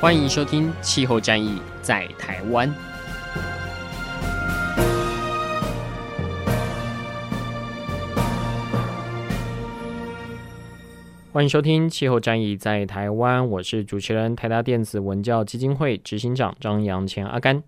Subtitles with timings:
[0.00, 2.68] 欢迎收听《气候战役在台湾》。
[11.32, 17.62] 欢迎收听《气候战役在台湾》，我是主持人台达电子文教基金会执行长张扬前阿甘。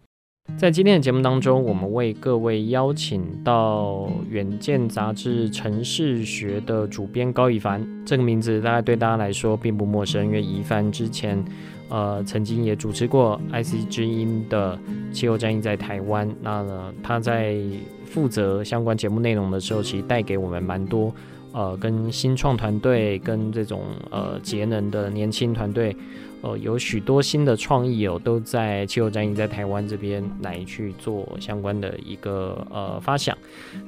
[0.57, 11.43] 在今天的节目当中，我们为各位邀请到《远见》杂志城市学的主编高以凡，这个名字大概对大家来说并不陌生，因为以凡之前。
[11.89, 14.79] 呃，曾经也主持过 IC 之音的
[15.13, 16.29] 气候战役在台湾。
[16.43, 17.57] 那呢，他在
[18.05, 21.15] 负责相关节目内容的时候，其实带给我们蛮多
[21.53, 25.97] 呃，跟新创团队、跟这种呃节能的年轻团队。
[26.43, 33.37] 呃，有许多新的创意哦，都在气候战役在台湾这边来去做相关的一个呃发想。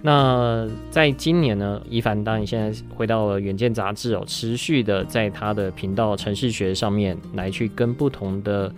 [0.03, 8.73] 那在今年呢，伊凡当然现在回到了远见杂志哦，持续的在他的频道城市学上面来去跟不同的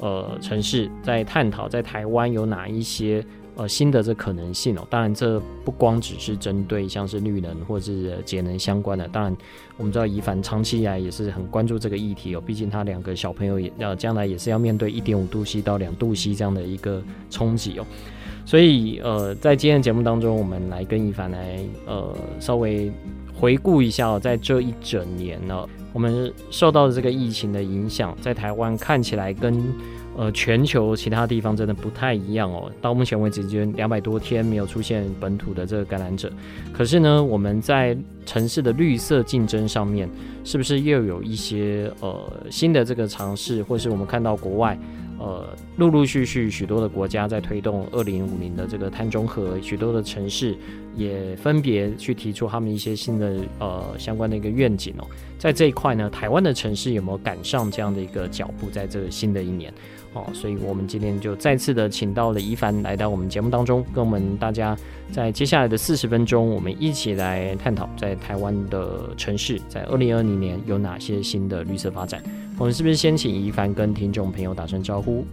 [0.00, 3.24] 呃城市在探讨，在台湾有哪一些。
[3.56, 9.34] 呃，新的这可能性哦，当然这不光只是针对像是绿能或是节能相关的，当然
[9.78, 17.86] 我们知道宜帆长期以来也是很关注这个议题哦，毕竟他两个小朋友也要将来也是要面对一点五度 C 到两度 C 这样的一个冲击哦，
[18.44, 22.92] 所以呃，在今天的节目当中，我们来跟宜帆来呃稍微
[23.34, 29.62] 回顾一下哦，在这一整年呢，我们受到的这个疫情的影响，在台湾看起来跟
[30.16, 32.72] 呃，全球其他地方真的不太一样哦。
[32.80, 36.32] 到目前为止，已经两百多天没有出现本土的这个感染者。
[36.72, 37.94] 可是呢，我们在
[38.24, 40.08] 城市的绿色竞争上面，
[40.42, 44.78] 是不是又有一些呃新的这个尝试，或是我们看到国外
[45.18, 50.56] 呃陆陆续续许多的国家在推动二零五零的这个碳中和，许多的城市
[50.96, 55.06] 也分别去提出他们一些新的呃相关的一个愿景哦。
[55.38, 59.72] 在这一块呢，台湾的城市有没有赶上这样的一个脚步，在这个新的一年？
[60.14, 64.74] 哦，所以我们今天就再次的请到了宜帆来到我们节目当中，跟我们大家
[65.12, 72.22] 在接下来的四十分钟，我们一起来探讨在台湾的城市在二零二零年有哪些新的绿色发展。
[72.56, 75.26] 我们是不是先请宜帆跟听众朋友打声招呼？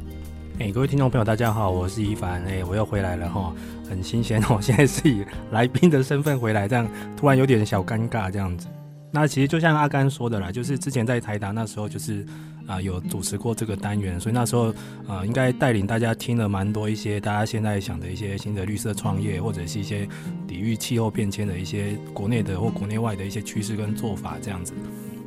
[0.60, 3.54] 哎、各位听众朋友，大家好，我是一凡，哎、我又回来了哈，
[3.90, 6.88] 很新鲜哦， 现在是以来宾的身份回来，这样
[7.18, 8.68] 突然有点小尴尬这样子。
[9.12, 12.24] 那其实就像阿甘说的啦，就是之前在台达那时候，就是
[12.68, 14.74] 啊、有主持过这个单元，所以那时候
[15.08, 20.08] 啊、应该带领大家听了蛮多一些大家现在想的一些新的绿色创业，或者是一些
[20.48, 24.72] 抵御气候变迁的一些国内的或国内外的一些趋势跟做法这样子。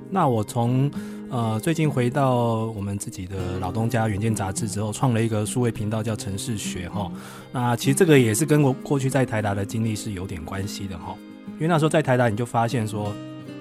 [0.08, 0.88] 那我从
[1.30, 7.10] 呃最近回到我们自己的老东家远见杂志之后，创了一个数位频道叫城市学哈。
[7.52, 11.16] 那其实这个也是跟我过去在台达的经历是有点关系的哈，
[11.54, 13.14] 因为那时候在台达你就发现说。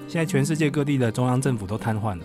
[0.08, 2.24] 现在全世界各地的中央政府都瘫痪了，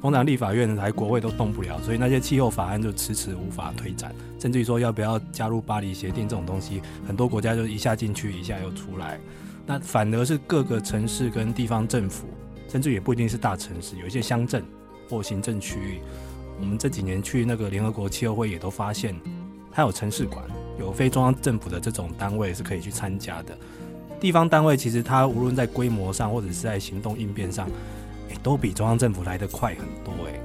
[0.00, 9.18] 通常立法院还国会都动不了，所以那些气候法案就迟迟无法推展，甚至于说要不要加入巴黎协定这种东西，很多国家就一下进去，一下又出来。
[9.66, 12.28] 那反而是各个城市跟地方政府，
[12.68, 14.62] 甚至也不一定是大城市，有一些乡镇
[15.08, 16.00] 或行政区域，
[16.60, 19.18] 我们这几年去那个联合国气候会也都发现，
[19.72, 20.44] 它有城市馆，
[20.78, 23.56] 有非中央政府的这种单位是可以去参加的。
[24.20, 27.66] 地方单位其实它无论在规模上或者是在行动应变上，
[28.28, 30.40] 欸，都比中央政府来得快很多诶。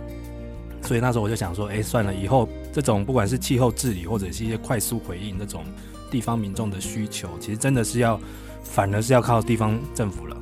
[0.84, 5.64] 所以那时候我就想说，哎，算了，以后这种不管是气候治理或者是一些快速回应这种
[6.12, 8.20] 地方民众的需求，其实真的是要
[8.64, 10.38] 反而是要靠地方政府了，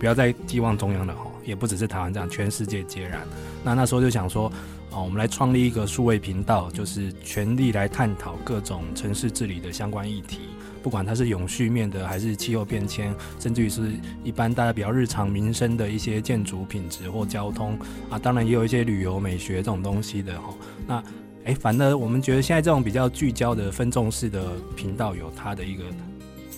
[0.00, 1.26] 不要再寄望中央了哈。
[1.44, 3.20] 也不只是台湾这样，全世界皆然。
[3.62, 4.50] 那那时候就想说，
[4.90, 10.40] 哦，我们来创立一个数位频道，就是全力来探讨各种城市治理的相关议题。
[10.82, 13.92] 不管它是永续面的，还是气候变迁，甚至于是
[14.24, 17.78] 一般大家比较日常民生的一些建筑品质或交通
[18.08, 20.54] 啊，当然也有一些旅游美学这种东西的哈。
[20.86, 21.04] 那
[21.44, 25.84] 哎、反正我们觉得现在这种比较聚焦的分众式的频道，有它的一个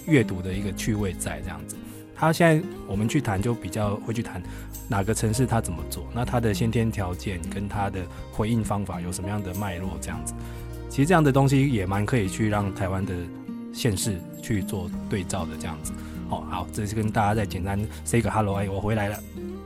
[0.07, 1.77] 阅读的一个趣味在这样子。
[2.23, 4.41] 他现在我们去谈，就比较会去谈
[4.89, 10.33] 哪个城市他怎么做，那他的先天条件跟他的回应方法有什么样的脉络这样子。
[10.89, 13.13] 其实这样的东西也蛮可以去让台湾的。
[13.75, 15.95] 县市去做对照的这样子，
[16.29, 19.19] 好，好，这是跟大家再简单 say 个 hello，哎，我回来了。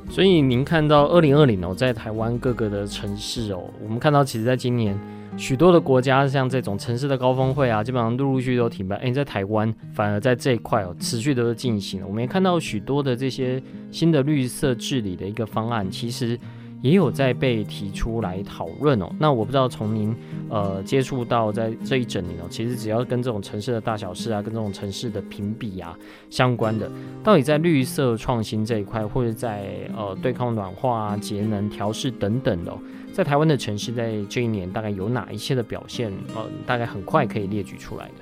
[0.08, 4.96] 所以您看到二零二零哦，在台湾各个的城市哦，我们看到其实在今年
[5.36, 8.98] 许多的国家像这种城市的高峰会啊，基本上陆陆续续都停办。
[9.00, 12.02] 诶，在台湾反而在这一块哦，持续都进行。
[12.06, 16.38] 我们也看到许多的这些新的绿色治理的一个方案，其实。
[16.82, 19.10] 也有在被提出来讨论哦。
[19.18, 20.14] 那我不知道从您
[20.48, 25.98] 呃接触到在这一整年哦，其实只要跟这种城市的大小事啊，跟这种城市的评比啊
[26.30, 26.90] 相关的，
[27.24, 32.72] 到底在绿色创新这一块，或者在呃对抗暖化啊、节能调适等等的，
[33.12, 36.12] 在台湾的城市在这一年大概有哪一些的表现？
[36.34, 38.14] 呃，大概很快可以列举出来的。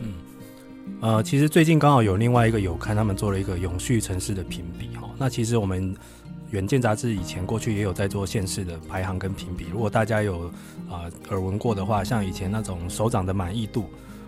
[0.00, 0.14] 嗯，
[1.00, 5.08] 呃，其实最近刚好有另外一个有看他们做了一个永续城市的评比哈。
[5.18, 5.94] 那其实我们。
[6.52, 10.50] 远见杂志以前过去也有在做县市的排行跟评比，如果大家有
[10.88, 13.86] 啊、耳闻过的话，像以前那种首长的满意度，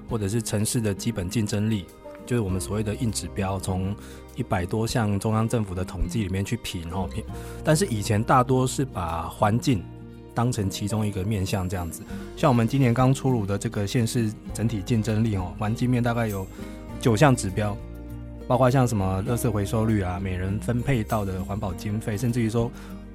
[0.08, 1.84] 或者是城市的基本竞争力，
[2.24, 3.94] 就是我们所谓的硬指标，从
[4.36, 7.22] 一百多项中央政府的统计里面去评哦评，
[7.62, 9.84] 但是以前大多是把环境
[10.34, 12.00] 当成其中一个面向这样子，
[12.38, 16.46] 像我们今年刚出炉的这个县市整体竞争力哦，环境面大概有
[17.02, 17.76] 九项指标。
[18.46, 22.70] 包括像什么垃圾回收率啊，每人分配到的环保经费，甚至于说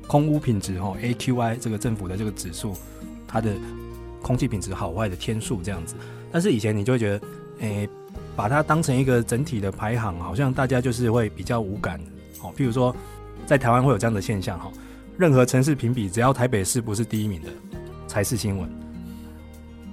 [0.07, 2.75] 空污品质哦，AQI 这个政府的这个指数，
[3.27, 3.53] 它的
[4.21, 5.95] 空气品质好坏的天数这样子。
[6.31, 7.27] 但是以前你就会觉得，
[7.59, 7.89] 诶、
[8.35, 11.99] 把它当成一个整体的排行，好像大家就是会比较无感。
[12.41, 12.95] 哦，譬如说
[13.45, 14.71] 在台湾会有这样的现象哈，
[15.17, 17.49] 任何城市评比，只要台北市不是第一名的，
[18.07, 18.67] 才是新闻。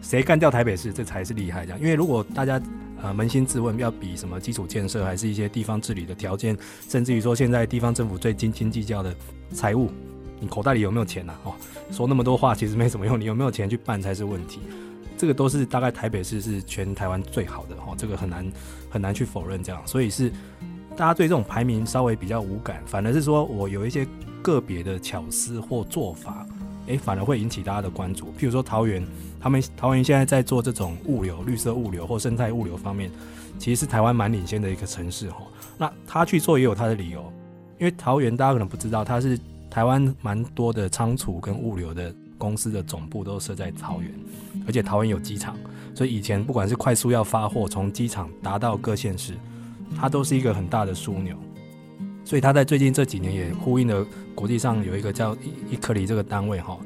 [0.00, 1.80] 谁干掉台北市，这才是厉害这样。
[1.80, 2.60] 因为如果大家
[3.06, 6.56] 呃，扪心自问，要比什么基础建设，还是一些地方治理的条件，
[6.88, 9.14] 甚至于说现在地方政府最斤斤计较的
[9.52, 9.92] 财务，
[10.40, 11.54] 你口袋里有没有钱呐、哦，
[11.92, 14.60] 说那么多话其实没什么用，你有没有钱去办才是问题。
[15.16, 18.52] 这个都是大概台北市是全台湾最好的哦，这个很难
[18.90, 19.80] 很难去否认这样。
[19.86, 20.28] 所以是
[20.96, 24.04] 大家对这种排名稍微比较无感，反而是说我有一些
[24.42, 26.44] 个别的巧思或做法，
[26.88, 28.26] 诶，反而会引起大家的关注。
[28.38, 29.06] 譬如说桃园。
[29.46, 33.08] 他们桃园现在在做这种物流、绿色物流或生态物流方面，
[33.60, 35.36] 其实是台湾蛮领先的一个城市哈。
[35.78, 37.32] 那他去做也有他的理由，
[37.78, 39.38] 因为桃园大家可能不知道，它是
[39.70, 44.10] 台湾蛮多的仓储跟物流的公司的总部都设在桃园，
[44.66, 45.56] 而且桃园有机场，
[45.94, 49.34] 所以以前不管是快速要发货从机场达到各县市，
[49.96, 51.36] 它都是一个很大的枢纽。
[52.24, 54.04] 所以他在最近这几年也呼应了
[54.34, 55.36] 国际上有一个叫
[55.70, 56.76] 伊克里这个单位哈。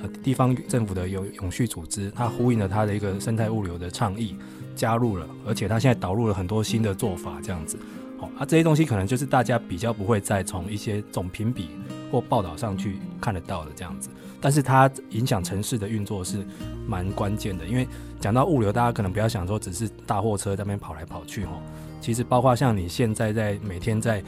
[0.00, 4.36] 呃，地方政府的永永续组织，它呼应了它的一个生态物流的倡议，
[4.76, 7.78] 加入了，而且它现在导入了很多新的做法，这样子，
[8.18, 11.70] 好，啊，这些东西可能就是大家比较不会再从一些总评比
[12.12, 14.08] 或报道上去看得到的这样子，
[14.40, 16.46] 但是它影响城市的运作是
[16.86, 17.86] 蛮关键的，因为
[18.20, 21.60] 讲到物流，大家可能不要想说只是大货车在那边跑来跑去哦，
[22.00, 24.22] 其实包括像你现在在每天在。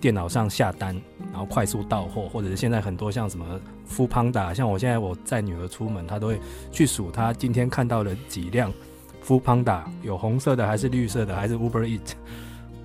[0.00, 0.94] 电脑上下单，
[1.32, 3.44] 然后快速到货，或者是现在很多像什么
[3.88, 6.40] f o o Panda，像我现在我载女儿出门，她都会
[6.70, 8.72] 去数她今天看到了几辆
[9.22, 12.12] f o o Panda，有红色的还是绿色的还是 Uber Eat，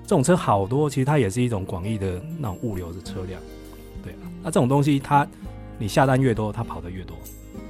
[0.03, 3.41] 这种车好多，其实它也是一种广义的那种物流的车辆，
[4.03, 5.27] 对啊，那这种东西它
[5.77, 7.17] 你下单越多，它跑得越多，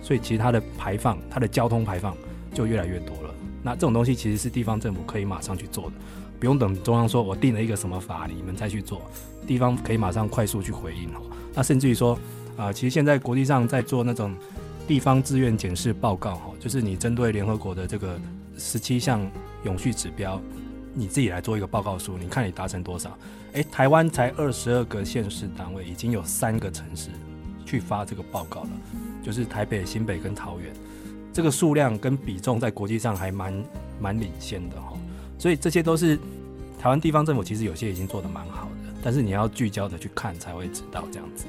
[0.02, 2.16] 所以其实它的排放，它的交通排放
[2.54, 3.34] 就越来越多了。
[3.64, 5.92] 那这种东西其实是地方政府可以马上去做的。
[6.42, 9.04] 不用等中央说，我定了一个什么法，你们再去做，
[9.46, 11.22] 地方可以马上快速去回应哦。
[11.54, 12.18] 那甚至于说，
[12.58, 14.36] 啊，其实现在国际上在做那种
[14.88, 18.20] 地方自愿检视报告哈，就是你针对联合国的这个
[18.58, 19.22] 十七项
[19.66, 20.42] 永续指标，
[20.96, 23.16] 你自己来做一个报告书，你看你达成多少？
[23.54, 27.12] 诶，台湾才二十二个县市单位，已经有三个城市
[27.68, 28.70] 去发这个报告了，
[29.22, 30.74] 就是台北、新北跟桃园，
[31.32, 33.54] 这个数量跟比重在国际上还蛮
[34.00, 34.94] 蛮领先的哈。
[35.42, 36.16] 所以这些都是
[36.80, 41.48] 台湾地方政府，其实有些已经做得蛮好的，但是你要聚焦的去看才会知道这样子。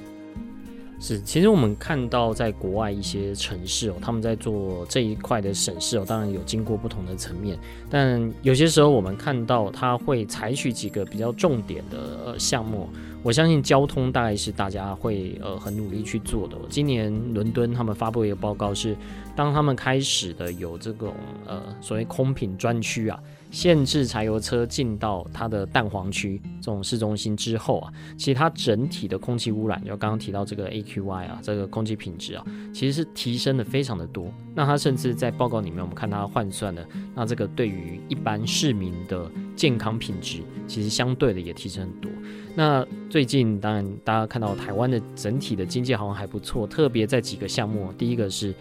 [0.99, 7.59] 是，其实我们看到在国外一些城市哦，他们在做这一块的审视哦，当然有经过不同的层面，
[7.91, 12.89] 但有些时候我们看到他会采取几个比较重点的项目。
[13.23, 16.57] 我相信交通大概是大家会呃很努力去做的。
[16.71, 18.97] 今年伦敦他们发布一个报告是，
[19.37, 21.13] 当他们开始的有这种
[21.47, 23.21] 呃所谓空品专区啊。
[23.53, 34.33] 限制柴油车进到它的蛋黄区这种市中心之后啊，其实它整体的空气污染，就刚刚提到这个 AQI 啊，这个空气品质啊，其实是提升的非常的多。
[34.55, 42.11] 那它甚至在报告里面，我们看它换算的，那这个对于一般市民的健康品质，其实相对的也提升很多。
[42.55, 48.55] 那最近当然大家看到台湾的整体的经济好像还不错，特别在几个项目，第一个是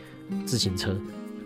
[0.45, 0.93] 自行车。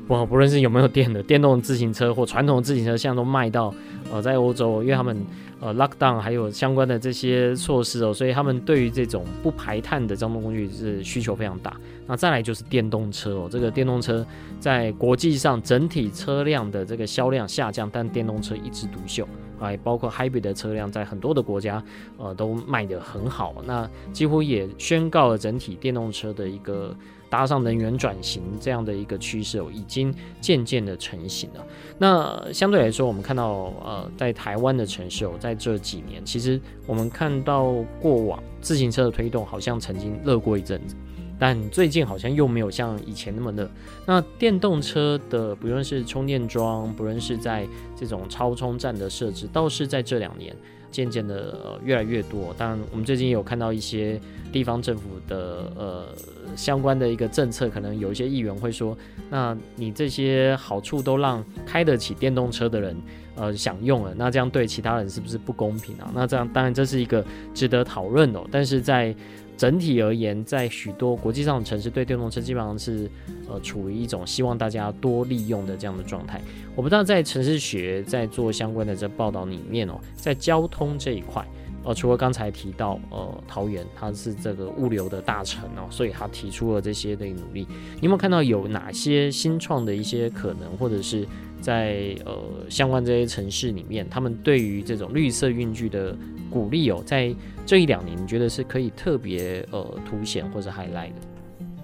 [0.07, 3.73] 哇不论是有没有电的电动自行车或传统自行车，现在都卖到
[4.11, 5.17] 呃在欧洲，因为他们
[5.59, 11.75] 呃 lockdown 还有相关的这些措施哦，所以他们对于这种不排碳的交通工具是需求非常大。
[12.05, 14.23] 那再来就是电动车哦，这个电动车
[14.59, 19.27] 在国际上整体车辆的这个销量下降，但电动车一枝独秀，
[19.59, 21.83] 还包括 hybrid 的车辆在很多的国家
[22.19, 26.95] 呃都卖得很好，那几乎也宣告了整体电动车的一个。
[27.35, 31.67] 搭上能源转型这样的一个趋势，已经渐渐的成型了。
[31.97, 40.95] 那相对来说，我们看到呃，在台湾的城市哦，在这几年，其实我们看到过往自行车的推动好像曾经热过一阵子，
[41.37, 43.69] 但最近好像又没有像以前那么热。
[44.05, 50.55] 那电动车的不论是充电桩，不论是在这种超充站的设置，倒是在这两年。
[50.91, 54.17] 渐渐的呃越来越多，当然我们最近也有看到一些
[54.53, 56.07] 地方政府的呃
[56.55, 58.97] 相关的一个政策，可能有一些议员会说，
[59.29, 62.95] 那你这些好处都让开得起电动车的人
[63.35, 66.11] 呃享用了，那这样对其他人是不是不公平啊？
[66.13, 69.15] 那这样当然这是一个值得讨论的，但是在。
[69.57, 73.09] 整体而言，在许多国际上的城市，对电动车基本上是
[73.49, 76.41] 呃处于一种希望大家多利用的这样的状态。
[76.75, 81.41] 我不知道在城市学在做相关的这报道里面哦，在交通这一块，
[81.85, 87.67] 呃，除了刚才提到呃桃园它是这个物流的大城哦，所以他提出了这些的努力。
[87.95, 91.27] 你有没有看到有哪些新创的一些可能，或者是
[91.61, 92.35] 在呃
[92.69, 96.17] 相关这些城市里面，他们对于这种绿色运具的
[96.49, 97.33] 鼓励哦，在
[97.65, 101.21] 这一两年，你觉得是可以特别呃凸显或者 highlight 的？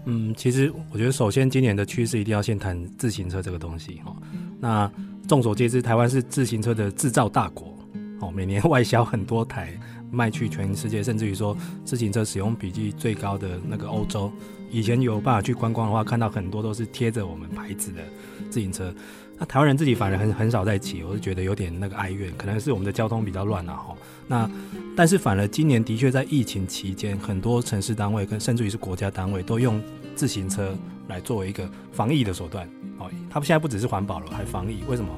[0.06, 4.16] 嗯，其实我觉得，首先今年的趋势一定要先谈自行车这个东西哈。
[4.60, 4.92] 那
[5.28, 7.78] 众所皆知，台湾是自行车的制造大国
[8.20, 9.78] 哦，每年 外销很多台，
[10.12, 14.32] 卖去全世界，甚至于说自行车使用比例最高的那个欧洲，
[14.70, 18.02] 以前有办法去观光的话，看到很多都是贴着我们牌子的
[18.50, 18.94] 自行车。
[19.38, 23.96] 那台湾人自己反而很很少在骑，我是觉得有点那个哀怨，可能是我们的交通比较乱啊哈。
[24.28, 24.50] 那
[24.96, 29.82] 但是反而今年的确在疫情期间，很多城市单位跟甚至于是国家单位都用
[30.16, 30.78] 自行车
[31.08, 32.68] 来作为一个防疫的手段
[33.00, 33.10] 哦。
[33.30, 34.84] 他们现在不只是环保了，还防疫。
[34.88, 35.10] 为什么？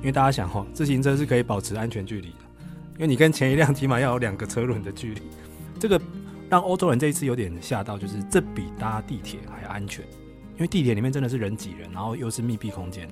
[0.00, 2.36] 因为大家想哈，自行车是可以保持安全距离的，
[3.00, 5.22] 因为你跟前一辆起码要有两个车轮的距离。
[5.78, 5.98] 这个
[6.50, 10.04] 让欧洲人这一次有点吓到，就是这比搭地铁还安全，
[10.56, 13.08] 因为地铁里面真的是人挤人，然后又是密闭空间。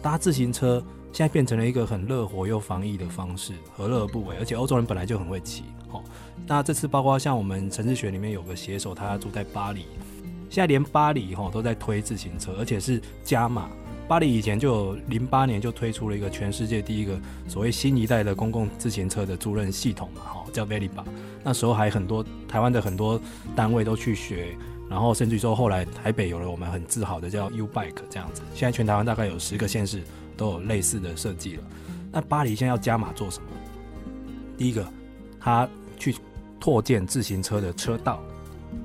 [0.00, 0.80] 搭自行车
[1.12, 4.36] 现在变成了一个很热火又防疫的方式，何乐而不为？
[4.36, 6.00] 而且欧洲人本来就很会骑，哦。
[6.46, 9.86] 那这次包括像我们城市学里面有个写手，他住在巴黎，
[10.48, 13.68] 现在连巴黎哈都在推自行车，而且是加码。
[14.06, 17.18] 巴黎以前就零八年就推出了一个全世界第一个
[17.48, 21.04] 所谓新一代的公共自行车的租赁系统嘛，哈，叫 Veliba。
[21.42, 23.20] 那时候还很多台湾的很多
[23.56, 24.54] 单位都去学。
[24.86, 30.02] 然后甚至说，后来台北有了我们很自豪的叫 U Bike 这样子，现在全台湾大概有十个县市
[30.36, 31.62] 都有类似的设计了。
[32.12, 33.48] 那巴黎现在要加码做什么？
[34.58, 34.86] 第一个，
[35.40, 35.66] 他
[35.98, 36.14] 去
[36.60, 38.22] 拓建自行车的车道，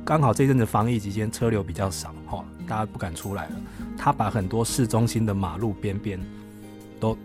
[0.06, 2.16] 刚好这阵子防疫期间车流比较少，
[2.70, 3.56] 大家不敢出来了。
[3.98, 6.20] 他把很多市中心的马路边边
[7.00, 7.18] 都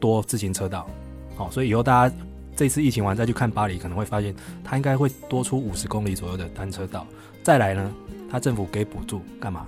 [0.00, 0.88] 多自行车道，
[1.36, 2.16] 好，所以以后大家
[2.56, 4.34] 这次疫情完再去看巴黎，可能会发现
[4.64, 7.06] 他应该会多出五十公里左右的单车道。
[7.42, 7.92] 再来呢？
[8.28, 9.66] 他政府给补助干嘛？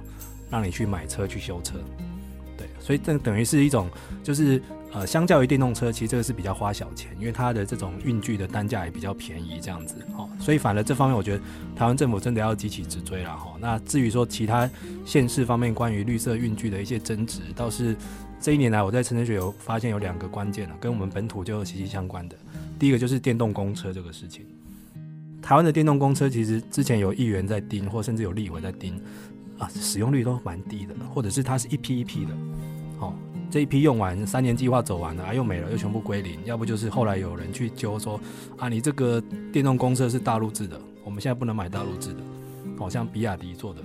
[0.50, 1.74] 让你去买车去修车，
[2.56, 3.86] 对，所以这等于是一种，
[4.24, 4.60] 就是
[4.92, 11.42] 呃，相较于电动车，其实这个是比较花小钱，因为它的这种运具的单价也比较便宜，这样子，哦，所以反而这方面，我觉得
[11.76, 13.54] 台湾政府真的要急起直追了，哈。
[13.60, 14.68] 那至于说其他
[15.04, 17.94] 县市方面关于绿色运具的一些争执，倒是
[18.40, 22.36] 这一年来我在城市学有发现有两个关键了，跟我们本土就息息相关的。
[22.78, 24.46] 第一个就是电动公车这个事情。
[25.42, 29.00] 台湾的电动公车其实之前有议员在盯，或甚至有立委在盯，
[29.58, 32.30] 啊，使用率都蛮低的，或者是它是一批一批的，
[33.50, 38.20] 这一批用完，三年计划走完了啊，又没了，又全部归零，要不就是后来有人去揪说，
[38.56, 42.20] 啊，你这个电动公车是大陆制的，我们现在不能买大陆制的，
[42.78, 43.80] 好像比亚迪做的，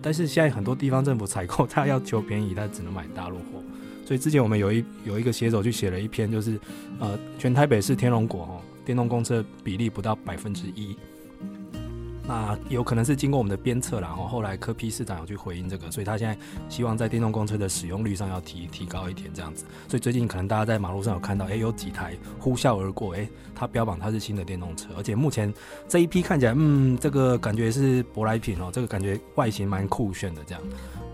[0.00, 3.62] 但是现在很多地方政府采购，他要求便宜，他只能买大陆货，
[4.06, 6.58] 所以之前我们有一有一个写手去写了一篇，就是
[6.98, 8.60] 呃，全台北市天龙国哦。
[8.82, 10.96] 电动公车比例不到百分之一，
[12.30, 19.64] 那有可能是经过我们的鞭策，然后后来柯批市长有去回应这个，所以他现在希望在电动公车的使用率上要提提高一点这样子。
[19.88, 25.52] 所以最近可能大家在马路上有看到，哎，有几台呼啸而过，哎，他标榜它是新的电动车，而且目前
[25.88, 30.62] 这一批看起来，嗯，这个感觉是舶来品哦，这个感觉外形蛮酷炫的这样。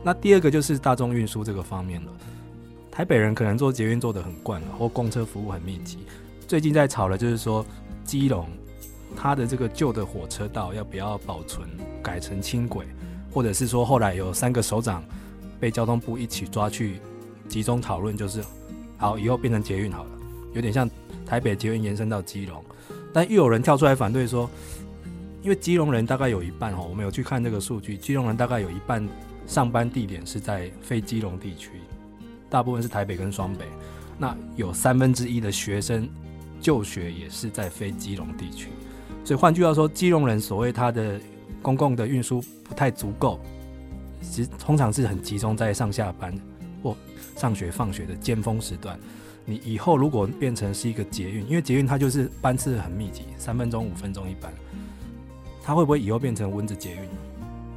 [0.05, 2.13] 那第二个就是大众运输这个方面了，
[2.91, 5.97] 台北人可能做捷运做得很惯了，或公车服务很密集。
[6.47, 7.65] 最近在吵的就是说，
[8.05, 8.47] 基隆
[9.17, 11.67] 它的这个旧的火车道要不要保存，
[12.03, 12.87] 改成轻轨，
[13.33, 15.03] 或者是说后来有三个首长
[15.59, 17.01] 被交通部一起抓去
[17.49, 18.45] 集中讨论，就是
[18.99, 20.11] 好以后变成捷运好了，
[20.53, 20.89] 有点像
[21.25, 22.63] 台北捷运延伸到基隆，
[23.13, 24.49] 但又有人跳出来反对说，
[25.43, 29.07] 因为基隆人大概有一半哦，我们有去看这个数据，基隆人大概有一半
[29.47, 31.71] 上班地点是在非基隆地区，
[32.51, 33.65] 大部分是台北跟双北，
[34.19, 36.09] 那有三分之一的学生
[36.61, 38.69] 就学也是在非基隆地区，
[39.27, 41.21] 所以换句话说，基隆人所谓他的
[41.61, 43.41] 公共的运输不太足够，
[44.23, 46.33] 其实通常是很集中在上下班
[46.81, 46.97] 或
[47.35, 48.97] 上学放学的尖峰时段。
[49.45, 54.53] 你以后如果变成是一个捷运，因为捷运它就是班次很密集，三分钟、五分钟一班。
[55.61, 57.01] 它会不会以后变成蚊子捷运？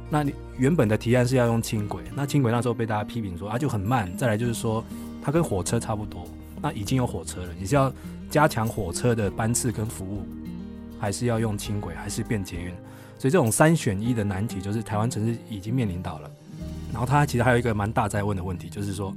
[0.08, 4.16] 那你原本的提案是要用轻轨，那轻轨那时候被大家批评说啊就很慢。
[4.16, 4.84] 再来就是说
[5.20, 6.28] 它跟火车差不多，
[6.62, 7.92] 那已经有火车了，你是要
[8.30, 10.24] 加强火车的班次跟服务，
[11.00, 12.70] 还是要用轻轨，还是变捷运？
[13.18, 16.30] 所以这种三选一的难题，就是台湾城市已经面临到了。
[16.92, 19.14] 然后它其实还有一个蛮大在问的问题，就是说，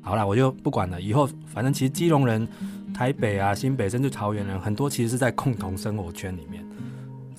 [0.00, 2.46] 好了，我就不管了，以后反正其实基隆人、
[2.94, 6.64] 台北啊、新北甚至桃园人很多，其实是在共同生活圈里面。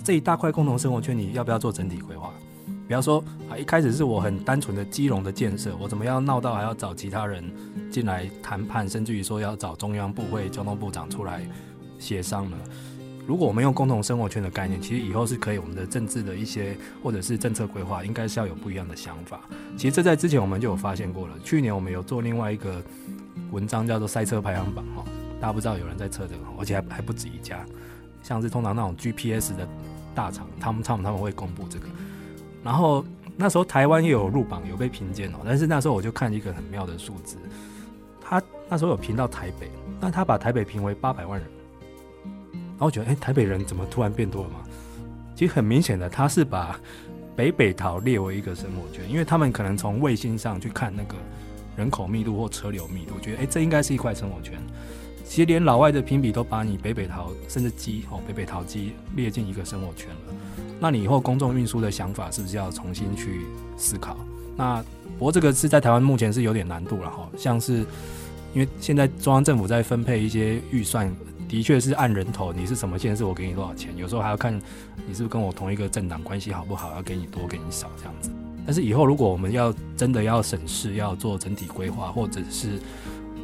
[0.03, 2.31] 这一大块共同生活圈，你要不要做整体规划？
[2.85, 7.43] 比方说啊，一开始是我很单纯的基隆的建设，我怎么样闹到还要找其他人
[7.89, 11.41] 进来谈判，甚至于说要找中央部会交通部长出来
[11.97, 12.57] 协商呢？
[13.25, 19.41] 如果我们用共同生活圈的概念，其实以后是可以，我们的政治的一些或者是政策规划，应该是要有不一样的想法。
[19.77, 21.33] 其实这在之前我们就有发现过了。
[21.43, 22.83] 去年我们有做另外一个
[23.51, 25.03] 文章，叫做赛车排行榜哈，
[25.39, 27.65] 大家不知道有人在测这个，而且还还不止一家，
[28.21, 29.67] 像是通常那种 GPS 的。
[30.15, 31.87] 大厂，他们他们他们会公布这个，
[32.63, 33.03] 然后
[33.35, 35.39] 那时候台湾也有入榜，有被评鉴哦。
[35.43, 37.35] 但是那时候我就看一个很妙的数字，
[38.21, 38.39] 他
[38.69, 41.49] 那时候有评到台北，但他把台北评为八百万人，
[42.83, 44.59] 后觉得，哎，台北人怎么突然变多了嘛？
[45.35, 46.79] 其实很明显的，他是把
[47.35, 51.15] 北北桃列为一个生活圈，因为他们可能从卫星上去看那个
[51.75, 54.53] 人口密度或车流密度，觉得，哎，这应该是一块生活圈。
[55.25, 60.35] 其实连老外的评比都把你北北桃甚至基哦北北桃基列进一个生活圈了，
[60.79, 63.41] 那你以后公众运输的想法是不是要重新去
[63.75, 64.15] 思考？
[64.55, 64.83] 那
[65.17, 67.85] 不过这个是在台湾目前是有点难度了哈，像是
[68.53, 71.11] 因为现在中央政府在分配一些预算，
[71.53, 74.51] 的确是按人头，你是什么县市我给你多少钱，有时候还要看
[75.05, 78.31] 你是不是跟我同一个政党关系好不好，要给你多给你少这样子。
[78.65, 82.79] 但是以后如果我们要真的要省事，要做整体规划，或者是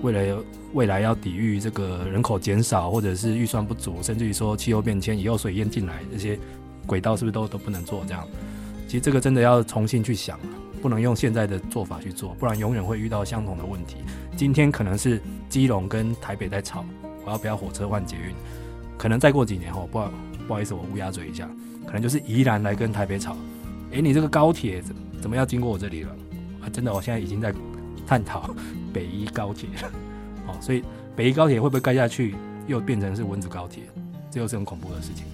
[0.01, 0.43] 为了
[0.73, 6.35] 未来要抵御这个人口减少，或者是预算不足，甚至于说气候变迁以后水淹进来，这些
[6.87, 8.03] 轨道是不是都都不能做？
[8.07, 8.27] 这样，
[8.87, 10.39] 其实这个真的要重新去想，
[10.81, 13.97] 不能用现在的做法去做，不然永远会遇到相同的问题。
[14.35, 16.83] 今天可能是基隆跟台北在吵，
[17.25, 18.33] 我要不要火车换捷运？
[18.97, 20.11] 可能再过几年哦，不好
[20.47, 21.49] 不好意思，我乌鸦嘴一下，
[21.85, 23.35] 可能就是宜兰来跟台北吵。
[23.91, 26.15] 诶，你这个高铁怎怎么要经过我这里了？
[26.61, 27.53] 啊，真的，我现在已经在。
[28.07, 28.49] 探讨
[28.91, 29.69] 北宜高铁，
[30.47, 30.83] 哦，所以
[31.15, 32.33] 北宜高铁会不会盖下去，
[32.65, 33.83] 又变成是蚊子高铁，
[34.31, 35.25] 这又是很恐怖的事情。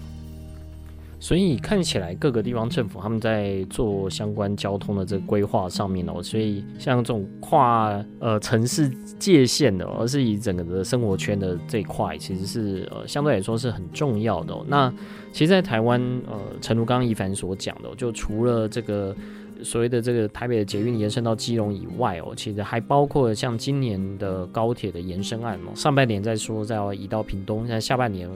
[1.19, 14.55] 所以看起来各个地方政府他们在做相关交通的这个规划上面哦，所以像这种跨呃城市界限的，而是以整个的生活圈的这一块，其实是呃相对来说是很重要的。
[14.67, 14.93] 那
[15.31, 19.15] 其实，在台湾呃，诚如刚刚宜凡所讲的，就除了这个。
[19.63, 25.71] 所谓的这个台北的捷运延伸到基隆以外哦，其实还包括像今年的高铁的延伸案哦。
[25.73, 28.29] 上半年在说在要移到屏东，现在下半年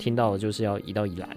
[0.00, 1.28] 听到的就是要移到宜兰，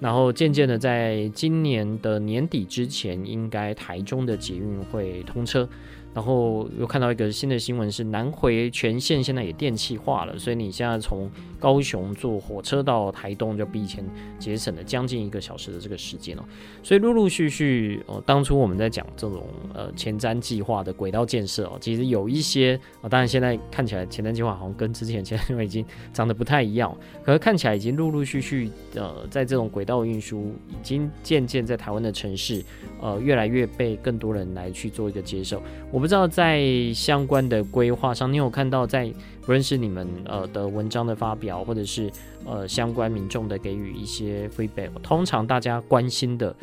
[0.00, 5.68] 然后渐渐的在今年的年底之前，应该台中的捷运会通车。
[6.14, 14.04] 然后又看到一个新的新闻，是南回全线现在也电气化了，所以你现在从高雄坐火车到台东，就比以前
[14.38, 16.42] 节省了将近一个小时的这个时间哦。
[16.82, 19.44] 所以陆陆续续，呃，当初我们在讲这种
[19.74, 32.64] 呃前瞻计划的轨道建设哦，其实有一些啊、当然现在看起来前瞻计划好像跟之前前瞻计划已经长得不太一样，可是看起来已经陆陆续续呃，在这种轨道运输已经渐渐在台湾的城市
[33.00, 35.62] 呃越来越被更多人来去做一个接受。
[35.92, 42.10] 我们不知道在相关的规划上，你有看到在不认识你们呃的文章的发表，或者是
[42.46, 44.88] 呃相关民众的给予一些 feedback。
[45.02, 46.56] 通常大家关心的，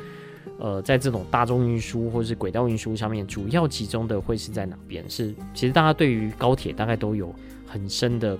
[0.57, 5.07] 呃，在这种大众运输或者是轨道运输上面，主要集中的会是在哪边？
[5.07, 7.31] 是其实大家对于高铁大概都有
[7.67, 8.35] 很深的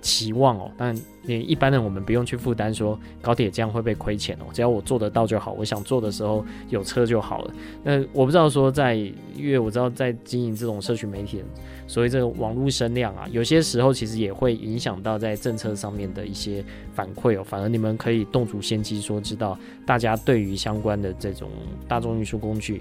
[0.00, 7.54] 期望哦，但你一般人我们不用去负担说高铁这样会不会亏钱哦，只要我做得到就好，我想做的时候有车就好了。
[7.84, 11.44] 那我不知道说在，因为我知道在经营这种社群媒体，
[11.86, 17.44] 所以这个网络声量啊，有些时候其实也会影响到在政策上面的一些反馈哦。
[17.44, 21.50] 反而你们可以动足先机，说知道大家对于相关的这种
[21.86, 22.80] 大众运输工具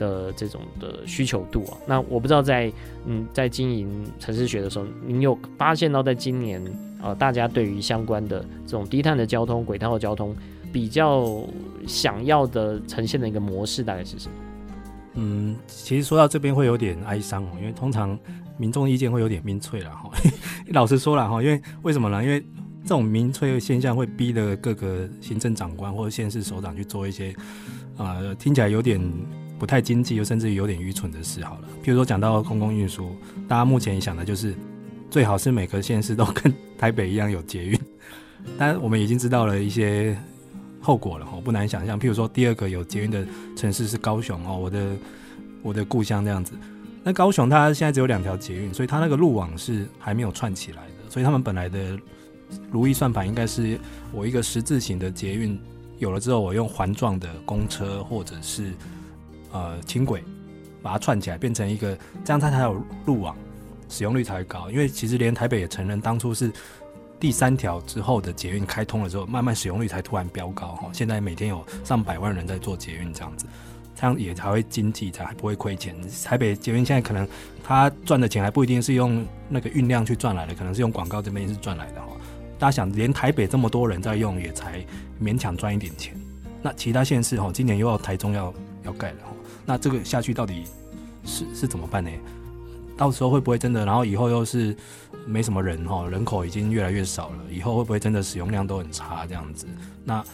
[0.00, 1.76] 的这种的需求度啊。
[1.86, 2.72] 那我不知道在
[3.06, 6.60] 嗯在经营城市学的时候，您有发现到在今年。
[7.02, 10.36] 呃，大家对于相关的这种低碳的交通、轨道的交通，
[10.70, 11.42] 比较
[11.86, 14.34] 想要的呈现的一个模式大概是什么？
[15.14, 18.18] 嗯，其实说到这边会有点哀伤哦，因为通常
[18.58, 20.10] 民众意见会有点民粹了哈。
[20.74, 22.22] 老实说了哈，因为为什么呢？
[22.22, 22.38] 因为
[22.82, 27.34] 这种民粹的现象会逼得各个行政长官或者县市首长去做一些
[27.96, 29.00] 呃听起来有点
[29.60, 31.44] 不太经济又甚至于有点愚蠢的事。
[31.44, 33.14] 好了，譬如说讲到公共运输，
[33.46, 34.52] 大家目前想的就是。
[35.10, 37.76] 最好是每个县市都跟台北一样有捷运，
[38.56, 40.16] 但我们已经知道了一些
[40.80, 41.98] 后果了，我不难想象。
[41.98, 44.96] 譬如说，第二个有捷运的城市是高雄哦，我的
[45.64, 46.52] 我的故乡这样子。
[47.02, 51.98] 那高雄它现在只有两条捷运，所以它那个路网是还没有串起来的，所以他们本来的
[52.70, 53.76] 如意算盘应该是
[54.12, 55.58] 我一个十字形的捷运
[55.98, 58.70] 有了之后，我用环状的公车或者是
[59.52, 60.22] 呃轻轨
[60.82, 63.36] 把它串起来，变成一个这样，它才有路网。
[63.92, 66.52] 使用率才会高，因为其实连台北也承认，当初是
[67.18, 70.88] 第三条之后的捷运开通了之后，慢慢使用率才突然飙高哈。
[70.92, 73.46] 现在每天有上百万人在做捷运这样子，
[73.96, 75.92] 这样也才会经济才不会亏钱。
[76.24, 77.26] 台北捷运现在可能
[77.64, 82.06] 他赚的钱还不一定是用那个运量去赚来的，可能是用广告这边是赚来的哈。
[82.56, 84.86] 大家想，连台北这么多人在用，也才
[85.20, 86.14] 勉强赚一点钱。
[86.62, 89.18] 那其他县市哈，今年又要台中要要盖了，
[89.70, 90.64] 那这个下去到底
[91.24, 92.10] 是是怎么办呢？
[92.96, 93.86] 到时候会不会真的？
[93.86, 94.76] 然后以后又是
[95.24, 97.36] 没什么人哈，人口已经越来越少了。
[97.48, 99.68] 以后会不会真的使用量都很差这样子？
[100.04, 100.24] 那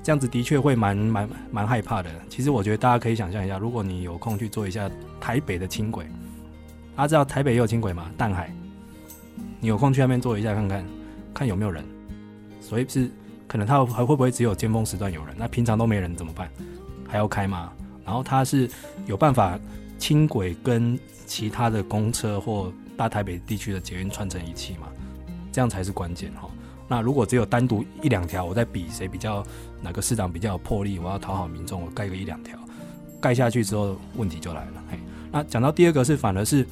[0.00, 2.10] 这样子的确会蛮蛮蛮害怕的。
[2.30, 4.88] 其实我觉得大家可以想象一下，如果你有空去做一下
[5.20, 6.06] 台北的轻轨，
[6.94, 8.08] 大家知道台北也有轻轨吗？
[8.16, 8.54] 淡海，
[9.58, 10.84] 你有空去那边坐一下看看，
[11.34, 11.84] 看有没有人。
[12.60, 13.10] 所以是
[13.48, 15.34] 可能它还会不会只有尖峰时段有人？
[15.36, 16.48] 那平常都没人怎么办？
[17.08, 17.72] 还要开吗？
[18.04, 18.68] 然后它是
[19.06, 19.58] 有办法
[19.98, 24.88] 轻轨跟其他的公车或大台北地区的捷运串成一气嘛，
[25.50, 26.48] 这样才是关键哈。
[26.86, 29.44] 那如果只有单独一两条，我在比谁比较
[29.80, 32.58] 哪个市长比较有魄力，我要讨好民众，我盖个一两条，
[33.20, 34.82] 盖下去之后问题就来了。
[34.90, 34.98] 嘿，
[35.32, 36.66] 那讲到第二个是反而是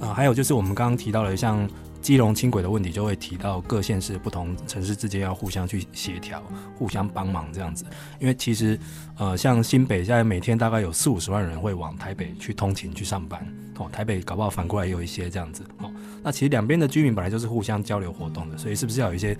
[0.00, 1.68] 啊、还有就是我们刚刚提到了像。
[2.00, 6.42] 基隆轻轨的问题就会提到各县市不同城市之间要互相去协调、
[6.76, 7.84] 互相帮忙这样子。
[8.18, 8.78] 因为其实，
[9.18, 13.46] 呃，像新北现在每天大概有四五十万人会往台北去通勤去上班，
[13.78, 15.90] 哦，台北搞不好反过来也有一些这样子，哦，
[16.22, 19.36] 那其实两边的居民本来就是互相交流活动的，所以是不是要有一些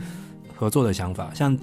[0.54, 1.32] 合作的想法？
[1.32, 1.58] 像，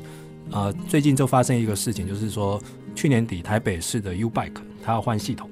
[0.51, 2.59] 呃，最近就发生一个事情，就是说
[2.95, 5.47] 去年底台北市的 U Bike 它要换系统，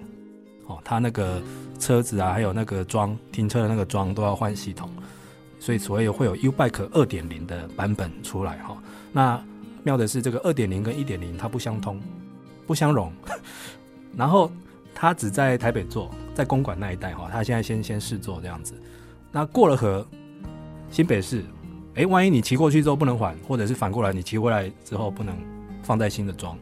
[0.65, 1.39] 哦，它那个
[1.79, 4.89] 车子啊，还有那个桩停车的那个桩都要换系统。
[5.65, 8.77] 所以所以会有 U-Bike 二点零的版本出来哈，
[9.11, 9.43] 那
[9.81, 11.99] 妙的是这个二点零跟一点零它不相通，
[12.67, 13.11] 不相容，
[14.15, 14.51] 然后
[14.93, 18.75] 它只在台北做，在公馆那一带哈，它现在先先试做这样子，
[19.31, 20.05] 那过了河，
[20.91, 21.43] 新北市，
[21.95, 25.35] 哎，万一你骑过去之后不能还，或者是反过来你骑回来之后不能
[25.81, 26.55] 放在新的桩，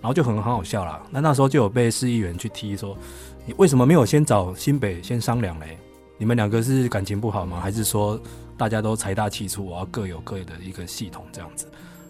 [0.00, 2.96] 然后就很很好笑了，那那时候就有被市议员去踢说，
[3.44, 5.76] 你为什么没有先找新北先商量嘞？
[6.16, 7.60] 你们两个是感情不好吗？
[7.60, 8.18] 还是说？
[8.56, 11.66] 大家都财大气粗，我要各有各的一个系统，这样子，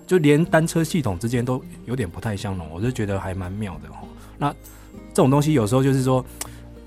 [0.06, 4.04] 就连单车系统之间都有点不太相容，我就觉得还蛮妙的哈。
[4.38, 4.50] 那
[5.12, 6.24] 这种东西有时候就是说，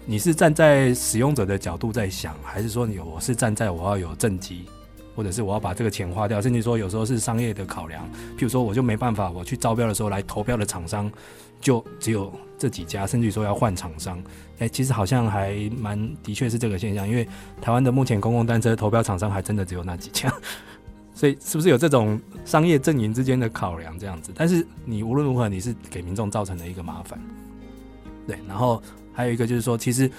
[0.06, 4.65] 你是站在使用者的角度在想，还是说你我是站在我要有政绩，
[5.15, 8.04] 或者是我要把这个钱花掉，甚至说有时候是商业的考量，
[8.38, 11.12] 譬如说我就没办法，我去招标的时候来投标的厂商
[11.60, 14.22] 就只有这几家，甚至于说要换厂商。
[14.60, 17.26] 哎、其实好像还蛮的确是这个现象，因为
[17.62, 20.30] 台湾的目前公共单车投标厂商还真的只有那几家，
[21.15, 24.32] 所以是不是有这种商业阵营之间的考量这样子？
[24.36, 27.17] 但是你无论如何，你是给民众造成了一个麻烦。
[28.28, 30.12] 对，然后还有一个就是说，其实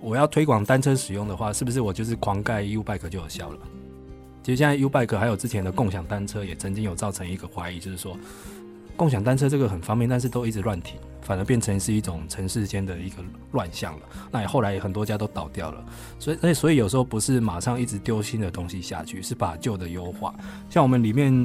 [0.00, 3.58] 我要推广单车使用的话，是不是我就是狂盖 U Bike 就有效了？
[4.42, 8.16] 其实现在 U Bike 还有之前的共享单车也曾经有造成一个怀疑，就是说
[8.96, 10.98] 共享单车这个很方便，但是都一直乱停。
[11.22, 13.16] 反而变成是一种城市间的一个
[13.50, 14.06] 乱象了。
[14.30, 15.84] 那也后来很多家都倒掉了，
[16.20, 20.32] 所以，所以有时候不是马上一直丢新的东西下去，是把旧的优化。
[20.70, 21.44] 像我们里面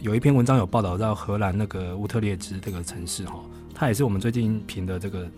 [0.00, 3.38] 有一篇文章有报道到荷兰那个乌特列兹这个城市哈，
[3.74, 5.28] 它也是我们最近评的这个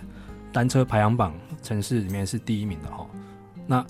[0.52, 3.04] 单车排行榜城市里面是第一名的哈。
[3.66, 3.84] 那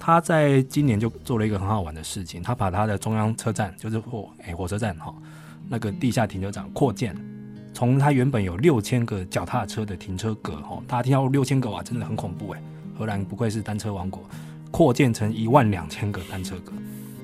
[0.00, 5.14] 他在今年就做了一个很好玩的事情，他把他的中央车站，就是火诶、火车站哈，
[5.68, 7.16] 那个地下停车场扩建，
[7.72, 12.60] 从它原本有六千个脚踏车的停车格哈，大家听到六千个哇，真的很恐怖诶。
[12.96, 14.22] 荷兰不愧是单车王国，
[14.70, 16.72] 扩建成一万两千个单车格，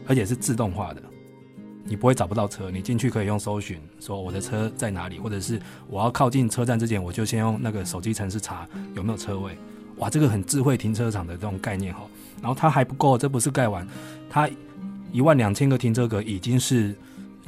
[0.07, 1.03] 而且是自动化的，
[1.85, 9.57] 你不会找不到车，你进去可以用搜寻，说我的车在哪里，或者是我要靠近车站之前，我就先用那个手机程式查有没有车位。
[9.99, 12.01] 哇，这个很智慧停车场的这种概念哈，
[12.43, 13.87] 然后它还不够，这不是盖完，
[14.29, 14.49] 它
[15.13, 16.97] 一万两千个停车格已经是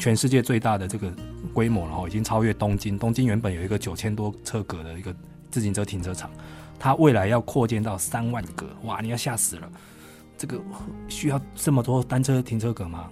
[0.03, 1.09] 全世界最大的这个
[1.55, 2.99] 规模，然后已经超越东京。
[2.99, 5.15] 东京原本有一个九千多车格的一个
[5.49, 6.29] 自行车停车场。
[6.77, 9.01] 它未来要扩建到三万个，哇！
[9.01, 9.71] 你要吓死了，
[10.37, 10.61] 这个
[11.07, 13.09] 需要这么多单车停车格吗？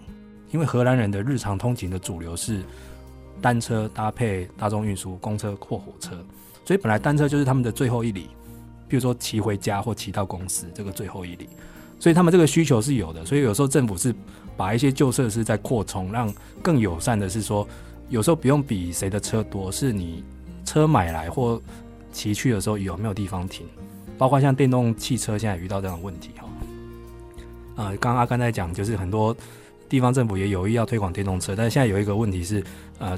[0.50, 2.64] 因为荷兰人的日常通勤的主流是
[3.40, 6.16] 单车搭配大众运输，公车或火车，
[6.64, 8.30] 所以本来单车就是他们的最后一里，
[8.88, 11.48] 比如说骑回家或骑到公司这个最后一里，
[12.00, 13.24] 所以他们这个需求是有的。
[13.24, 14.12] 所以有时候政府是
[14.56, 17.64] 把一些旧设施在扩充，让更友善的是说，
[18.08, 20.24] 有时候不用比谁的车多，是你
[20.64, 21.62] 车买来或。
[22.12, 23.64] 骑去的时候有没有地方停？
[24.18, 26.48] 包括像电动汽车现在遇到这样的问题哈。
[27.76, 29.34] 呃，刚刚阿甘在讲，就是很多
[29.88, 32.64] 地方政府也有意要推广电动车，但现在有一个问题是，
[32.98, 33.16] 呃，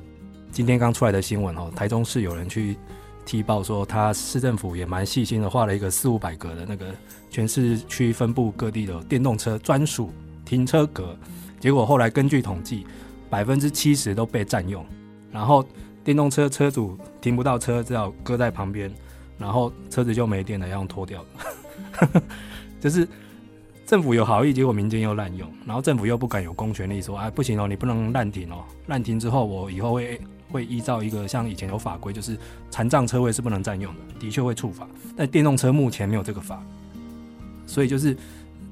[0.50, 2.76] 今天刚出来的新闻哦，台中市有人去
[3.24, 6.86] 踢爆说，他市政府也蛮细心的画了一个四五百格的那个
[7.30, 10.10] 全市区分布各地的电动车专属
[10.44, 11.16] 停车格，
[11.60, 12.86] 结果后来根据统计，
[13.28, 14.84] 百分之七十都被占用，
[15.30, 15.64] 然后。
[16.04, 18.92] 电动车车主停不到车，只好搁在旁边，
[19.38, 21.24] 然后车子就没电了，要用拖掉。
[22.82, 23.06] 就是
[23.86, 30.20] 政府有好意，结果民间又滥用，然后政府又不敢有公权力说，哎，不行哦，你不能滥停哦，滥停之后我以后会
[30.52, 32.38] 会依照一个像以前有法规，就是
[32.70, 34.86] 残障车位是不能占用的，的确会处罚。
[35.16, 36.62] 但电动车目前没有这个法，
[37.66, 38.14] 所以就是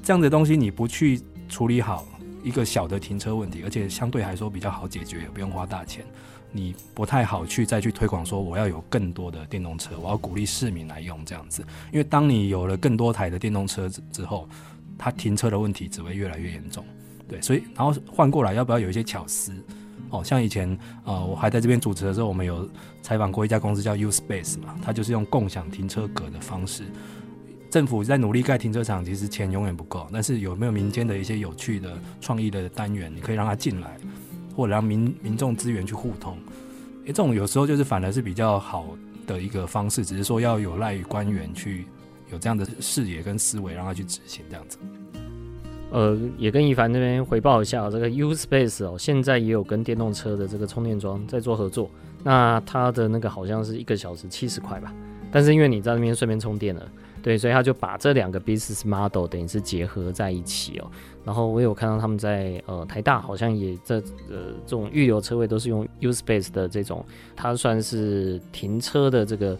[0.03, 2.07] 这样的东西，你不去处理好
[2.45, 6.05] 一个小的停车问题，而且相对来说比较好解决，也不用花大钱。
[6.53, 14.49] 你不太好去再去推广说我要有更多的电动车，我要鼓励市民来用这样子，因为当你有了更多台的电动车之后，
[14.99, 16.85] 它停车的问题只会越来越严重。
[17.29, 19.55] 对，所以然后换过来要不要有一些巧思？
[20.11, 22.69] 哦，像以前呃我还在这边主持的时候，我们有
[23.03, 26.85] 采访过一家公司叫 U Space 嘛，它就是用共享停车格的方式，
[27.71, 33.97] 政府在努力盖停车场，其实钱永远不够，但是有没有民间的一些有趣的创意的单元，你可以让它进来。
[34.57, 36.37] 或者让民民众资源去互通，
[37.05, 38.85] 诶，这种有时候就是反而是比较好
[39.25, 41.87] 的一个方式，只是说要有赖于官员去
[42.33, 44.77] 有这样的视野跟思维，让他去执行这样子。
[45.91, 51.91] 呃，也跟一凡那边回报一下，这个 U Space 哦，现在也有跟电动车的这个充电桩在做合作，
[52.23, 54.95] 那它的那个好像是一个小时七十块吧，
[55.31, 56.87] 但是因为你在那边顺便充电了。
[57.23, 60.91] 对，所以他就把这两个 business model 等于是结合在一起哦。
[61.23, 63.97] 然后我有看到他们在呃台大好像也这
[64.31, 67.05] 呃这种预留车位都是用 U Space 的这种，
[67.37, 69.55] 它算是停车的这个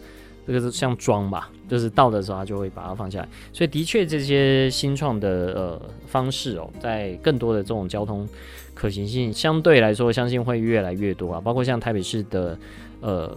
[0.45, 3.29] 这个是像桩吧，就是到的时候它就会把它放下来。
[3.51, 8.27] 所以的确这些新创的呃方式哦，在更多的这种交通
[8.73, 11.41] 可行性相对来说，相信会越来越多啊。
[11.41, 12.57] 包括像台北市的。
[13.03, 13.35] 呃，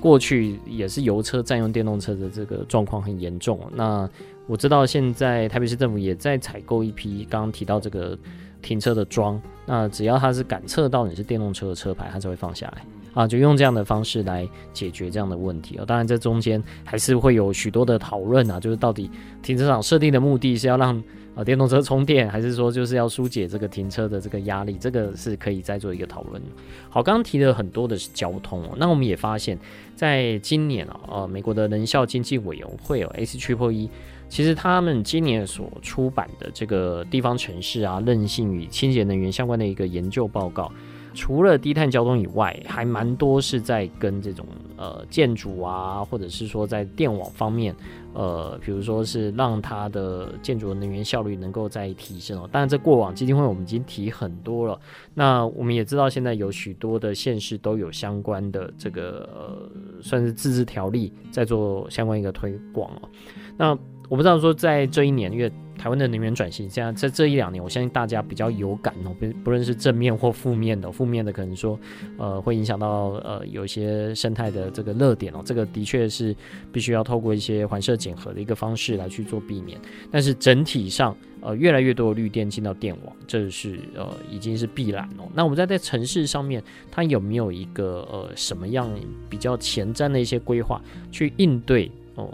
[0.00, 3.60] 过去也是油车占用电动车的这个状况很严重。
[3.74, 4.08] 那
[4.46, 8.18] 我知道现在台北市政府也在采购一批刚刚提到这个
[8.62, 15.84] 停车的桩，那只要它是感测到你是电动车的车牌，它就会放下来啊，就用这样的方式来解决这样的问题啊。
[15.86, 19.10] 当然，这中间还是会有许多的讨论啊，就是到底
[19.42, 21.02] 停车场设定的目的是要让。
[21.34, 24.76] 啊，电动车充电，还是说就是要疏解这个停车的这个压力？
[24.76, 26.42] 这个是可以再做一个讨论。
[26.90, 29.56] 好，刚刚提了很多的是交通哦，那我们也发现，
[29.94, 33.88] 在今年啊，呃，美国的能效经济委员会哦，ACCEE，
[34.28, 40.72] 其实他们今年所出版的这个地方城市啊，韧性与清洁能源相关的一个研究报告。
[41.14, 47.74] 除了低碳交通以外，还蛮多是在跟这种呃建筑啊，或者是说在电网方面，
[48.14, 52.48] 呃，比如说是让它的建筑能源效率能够再提升哦。
[52.52, 54.78] 当然，这过往基金会我们已经提很多了。
[55.14, 59.68] 那我们也知道，现在有许多的县市都有相关的这个，
[60.00, 63.08] 算是自治条例在做相关一个推广哦。
[63.56, 63.76] 那
[64.08, 71.78] 我不知道说在这一年，因为台湾的能源转型，现在在这一两年，我相信大家比较有感哦，不不论是正面或负面的，负面的可能说，
[72.18, 76.34] 呃，会影响到呃有一些生态的这个热点哦，这个的确是
[76.72, 79.78] 必须要透过一些环设检核的一个方式来去做避免。
[80.10, 85.28] 但是整体上，呃，越来越多的绿电进到电网，这是呃已经是必然哦。
[85.32, 88.90] 那我们在在城市上面，它有没有一个呃什么样
[89.30, 92.28] 比较前瞻的一些规划去应对哦？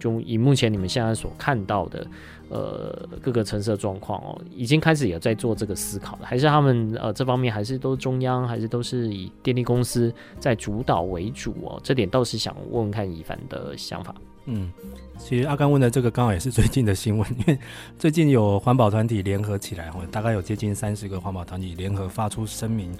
[0.00, 2.06] 就以目前你们现在所看到的，
[2.50, 11.80] 呃，各个城市的状况哦，已经开始有在做这个思考了，还是他们呃这方面还是都中央，还是都是以电力公司在主导为主哦？
[11.84, 14.12] 这点倒是想问问看以凡的想法。
[14.46, 14.72] 嗯，
[15.16, 17.58] 其实阿甘问的这个刚好也是最近的新闻，因为
[17.96, 22.90] 最近有环保团体联合起来，大概有接近三十个环保团体联合发出声明，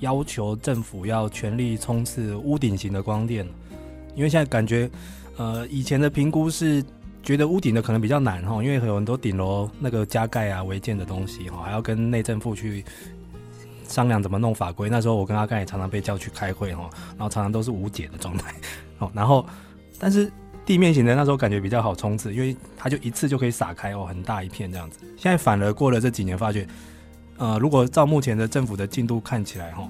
[0.00, 3.46] 要求政府要全力冲刺屋顶型的光电，
[4.14, 4.90] 因为现在感觉，
[5.38, 6.84] 呃，以前的评估是
[7.22, 12.84] 觉得屋顶的可能比较难哈，因为有很多顶楼那个加盖啊违建的东西哈，还要跟内政部去
[13.86, 14.88] 商量怎么弄法规。
[14.88, 18.54] 那时候我跟阿甘也常常被叫去开会哈，然后常常都是无解的状态，
[18.98, 19.44] 哦，然后
[19.98, 20.30] 但是。
[20.66, 24.98] 地面型的那时候感觉比较好冲刺，因为它就一次就可以撒开哦，很大一片这样子。
[25.16, 26.68] 现在反而过了这几年，发觉，
[27.38, 29.88] 呃，如果照目前的政府的进度看起来哈，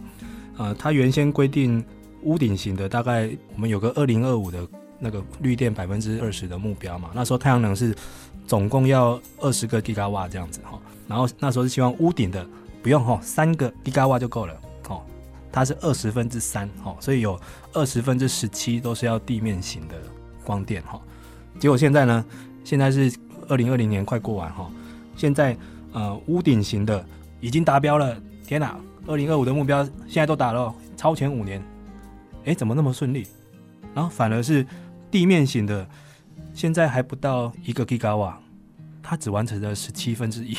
[0.57, 1.85] 呃，它原先规定
[2.23, 4.65] 屋顶型的大概我们有个二零二五的
[4.99, 7.95] 那个绿电百分之二十的目标嘛，那时候太阳能是
[8.47, 12.47] 总共要二十个 G 瓦这样子哈，然后那时候是希望屋顶的
[12.83, 14.55] 不用哈，三个 G 瓦就够了，
[14.89, 15.03] 哦，
[15.51, 17.41] 它是二十分之三哦，所以有
[17.73, 19.95] 二十分之十七都是要地面型的。
[20.45, 20.99] 光电哈，
[21.61, 22.25] 结果现在呢？
[22.65, 23.13] 现在是
[23.49, 24.67] 二零二零年快过完哈，
[25.15, 25.55] 现在
[25.93, 27.05] 呃屋顶型的
[27.39, 28.75] 已经达标了，天哪！
[29.07, 31.63] 二零二五的目标现在都达了，超前五年，
[32.47, 33.27] 哎，怎么那么顺利？
[33.95, 34.67] 然后反而是
[35.11, 35.87] 地面型的，
[36.55, 38.41] 现在还不到一个 Giga 瓦，
[39.03, 40.57] 它只完成了十七分之一，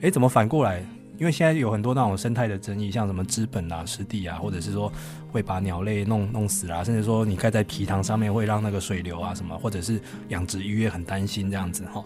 [0.00, 0.84] 哎，怎么反过来？
[1.18, 4.90] 因为现在有很多那种生态的争议，像什么资本啊、湿地啊，或者是说
[5.30, 12.02] 会把鸟类弄弄死、啊，甚至说你盖在皮塘上面会让那个水流啊什么，或者是养殖渔业很担心这样子哈。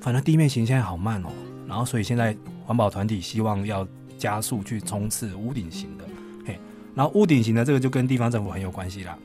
[0.00, 1.28] 反正地面型现在好慢哦，
[1.66, 3.86] 然后所以现在环保团体希望要
[4.16, 6.04] 加速去冲刺屋顶型的，
[6.46, 6.58] 嘿，
[6.94, 9.18] 然后屋顶型的这个就跟地方政府很有关系啦。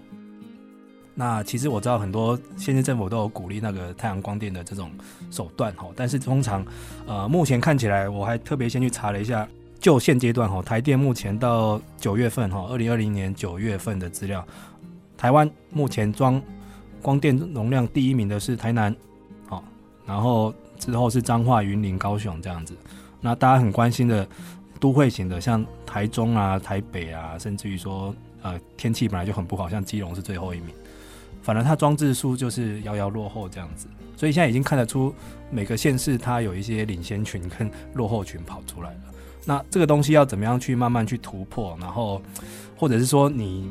[1.15, 4.89] 那其实我知道很多现在政府都有鼓励那个太阳光电的这种
[5.30, 6.65] 手段哈，但是通常，
[7.06, 9.47] 呃，目前看起来我还特别先去查了一下，
[9.80, 14.43] 就现阶段哈，台电目前到九月份哈，二零二零年九月份的资料，
[15.15, 16.41] 台湾目前装
[16.99, 18.95] 光电容量第一名的是台南，
[19.47, 19.63] 好，
[20.08, 22.76] 然后之后是彰化、云林、高雄这样子。
[23.21, 24.28] 那大家很关心的
[24.80, 30.69] 都会型的，像台中啊、台北啊，甚至于说呃天气本来就很不好，像基隆是最后一名。
[31.43, 35.13] 反正它装置数就是遥遥落后这样子，所以现在已经看得出
[35.51, 38.99] 每个县市它有一些领先群跟落后群跑出来了。
[39.45, 41.77] 那这个东西要怎么样去慢慢去突破？
[41.79, 42.21] 然后
[42.77, 43.69] 或者是说你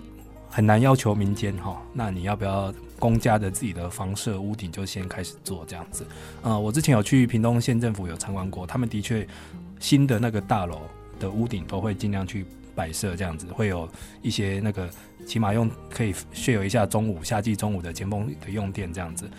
[0.48, 6.06] 很难要求民间哈，那你要不要公家的自己的房舍屋顶就先开始做这样子？
[6.42, 9.26] 呃，我之前有去屏东县政府有参观过，他们的确
[9.80, 10.82] 新的那个大楼
[11.18, 12.44] 的屋顶都会尽量去。
[12.74, 13.87] 摆设这样子会有
[14.22, 14.88] 一些那个，
[15.26, 19.30] 起码用可以 share 一下中午夏季中午的尖峰的用电这样子，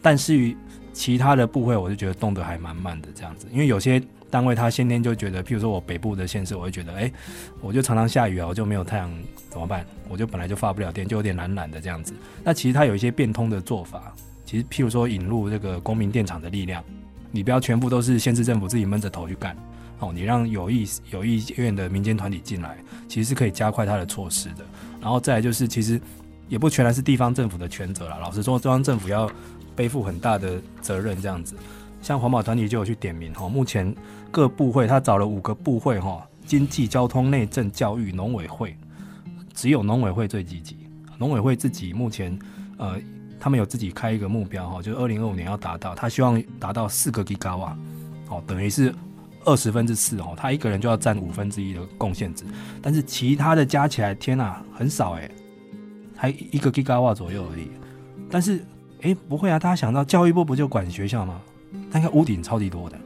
[0.00, 0.56] 但是于
[0.92, 7.10] 其他的部位，我就觉得动得还蛮慢的这样子，因为有些单位他先天就觉得，譬如说我北部的县市，我会觉得，哎、
[7.60, 9.10] 我就常常下雨啊，我就没有太阳
[9.48, 9.86] 怎么办？
[10.08, 12.12] 我就本来就发不了电，就有点懒懒的这样子。
[12.44, 14.12] 那其实它有一些变通的做法，
[14.44, 16.84] 其实譬如说引入这个公民电厂的力量，
[17.30, 19.56] 你不要全部都是县市政府自己闷着头去干。
[20.00, 24.64] 哦，你让有意有意愿的民间团体进来，其实是可以加快它的措施的。
[25.00, 26.00] 然后再来就是，其实
[26.48, 28.18] 也不全然是地方政府的权责了。
[28.20, 29.28] 老实说，中央政府要
[29.74, 31.56] 背负很大的责任，这样子。
[32.00, 33.92] 像环保团体就有去点名哈，目前
[34.30, 38.76] 各部会他找了五个部会哈，经济、交通、内政、教育、农委会，
[39.52, 40.76] 只有农委会最积极。
[41.18, 42.38] 农委会自己目前
[42.76, 42.96] 呃，
[43.40, 47.76] 他们有自己开一个目标哈，就是二零二五年要达到，他希望达到四个 Giga 瓦，
[48.28, 48.94] 哦，等于是。
[49.44, 52.44] 二十分之四哦，他一个人就要占五分之一的贡献值，
[52.82, 55.30] 但是其他的加起来，天哪、啊，很少哎，
[56.14, 57.68] 还一个 Giga 瓦左右而已。
[58.28, 58.62] 但是
[59.00, 61.40] 哎，不会啊，大家想到教育部不就管学校吗？
[61.90, 62.98] 那个屋顶超级多的，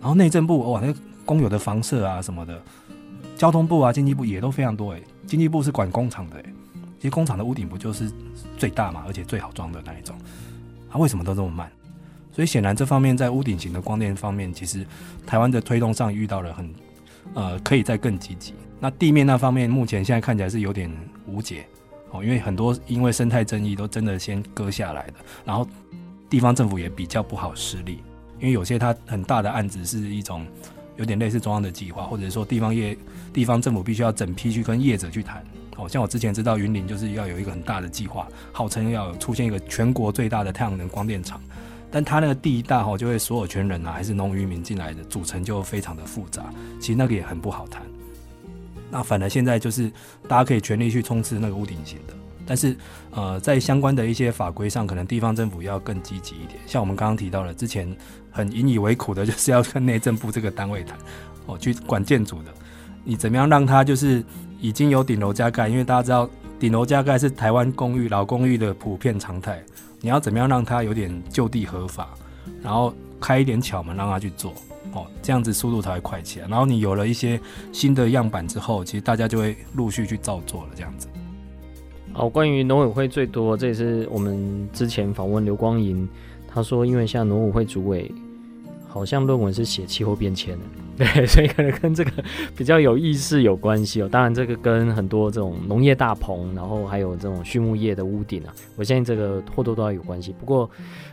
[0.00, 2.60] 然后内政部哇，那个公有的房舍啊什么的，
[3.36, 5.00] 交通部啊、经济部也都非常多哎。
[5.28, 6.44] 经济部是管工厂的哎，
[6.98, 8.10] 其实工厂的屋顶不就是
[8.56, 10.16] 最大嘛，而且最好装的那一种，
[10.90, 11.70] 它、为什么都这么慢？
[12.32, 14.86] 所以显然这方面在屋顶型的光电方面，其实
[15.26, 16.74] 台湾的推动上遇到了很，
[17.34, 18.52] 呃，可以再更积极。
[18.80, 20.88] 那地面那方面，目前现在看起来是有点
[21.26, 21.66] 无解
[22.10, 25.66] 哦，因为很多因为生态争议都真的先割下来的，然后
[26.30, 27.98] 地方政府也比较不好施力，
[28.38, 30.46] 因为有些它很大的案子是一种
[30.96, 32.96] 有点类似中央的计划，或者说地方业
[33.32, 35.44] 地方政府必须要整批去跟业者去谈。
[35.78, 41.40] 哦，像我之前知道云林就是要有一个很大的计划，号称要出现一个全国最大的太阳能光电厂。
[41.90, 46.44] 但他那个地大哈，就会所有权人啊，还是农渔民进来的组成就非常的复杂，
[46.78, 47.82] 其实那个也很不好谈。
[48.90, 49.90] 那反而现在就是
[50.26, 52.12] 大家可以全力去冲刺那个屋顶型的，
[52.44, 52.76] 但是
[53.10, 56.58] 呃，在相关的一些法规上，可能地方政府要更积极一点。
[56.66, 57.88] 像我们刚刚提到了，之前
[58.30, 60.98] 很引以为苦的，就是要跟内政部这个单位谈
[61.46, 62.52] 哦，去管建筑的，
[63.02, 64.22] 你怎么样让它就是
[64.60, 65.68] 已经有顶楼加盖？
[65.68, 66.28] 因为大家知道
[66.58, 69.62] 顶楼加盖是台湾公寓老公寓的普遍常态，
[70.00, 72.08] 你要怎么样让它有点就地合法，
[72.62, 74.52] 然后开一点巧门让它去做。
[74.92, 76.48] 哦，这样子速度才会快起来。
[76.48, 77.38] 然后你有了一些
[77.72, 80.68] 新的样板之后，其实大家就会陆续去照做了。
[80.74, 81.06] 这样子。
[82.14, 86.08] 哦，关于农委会最多，这也是我们之前访问刘光银，
[86.48, 88.10] 他说，因为像农委会主委，
[88.88, 90.64] 好像论文是写气候变迁的。
[90.98, 92.10] 对， 所以可能跟这个
[92.56, 94.08] 比较有意识有关系哦。
[94.10, 100.34] 当然，这个跟很多这种农业大棚，然后还有这种畜牧业的屋顶啊，我相信这个或多或少有关系。
[100.40, 100.68] 不过，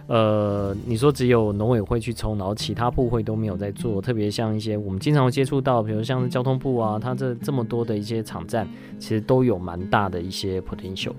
[0.07, 8.67] 呃，你说只有农委会去冲，然后其他部会都没有在做，特别像一些我们经常接触到，比如像交通部啊，它这这么多的一些场站，
[8.97, 11.13] 其实都有蛮大的一些 potential。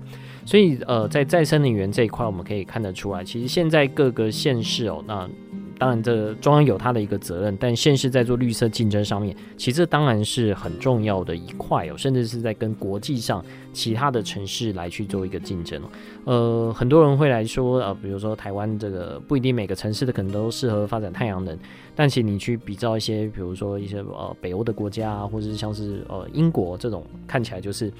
[0.45, 5.29] 所以，呃，在再生能源这一块，我们可以看得出来，其实现在各个县市哦，那。
[5.77, 15.89] 当然，这中央有它的一个责任，但县市在做绿色竞争上面，其实当然是很重要的一块哦，甚至是在跟国际上其他的城市来去做一个竞争哦。
[16.25, 21.57] 呃，很多人会来说，呃，比如说台湾这个不一定每个城市的可能都适合发展太阳能，
[21.95, 27.91] 但其实你去比较一些，比如说一些呃北欧的国家啊，或者是像是呃英国这种，看起来就是。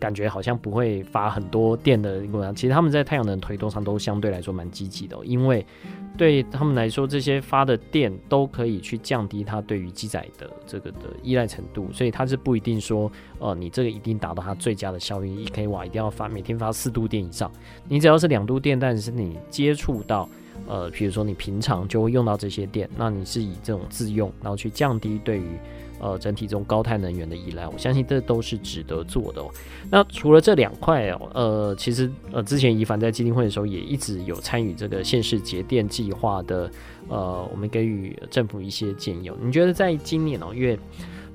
[0.00, 2.22] 感觉好像不会发很多电的，
[2.54, 5.64] 其实他们在太阳能推动上都相对来说蛮积极的，因为
[6.16, 17.50] 对他们来说，这些发的电都可以去降低它对于机载的这个的依赖程度，所以它是不一定说，呃，你这个一定达到它最佳的效益，一 k 瓦一定要发每天发四度电以上，
[17.86, 20.28] 你只要是两度电，但是你接触到，
[20.66, 25.58] 呃，比如说你平常就会用到这些电，那你是以这种自用，然后去降低对于。
[26.00, 29.50] 呃，整体这种高碳能源的依赖，我相信这都是值得做的哦。
[29.90, 36.70] 那除了这两块哦，呃，其实呃，之前宜凡在基金会的时候也一直有参与这个县市节电计划的，
[37.08, 39.36] 呃，我们给予政府一些建议哦。
[39.42, 40.78] 你觉得在今年哦，因为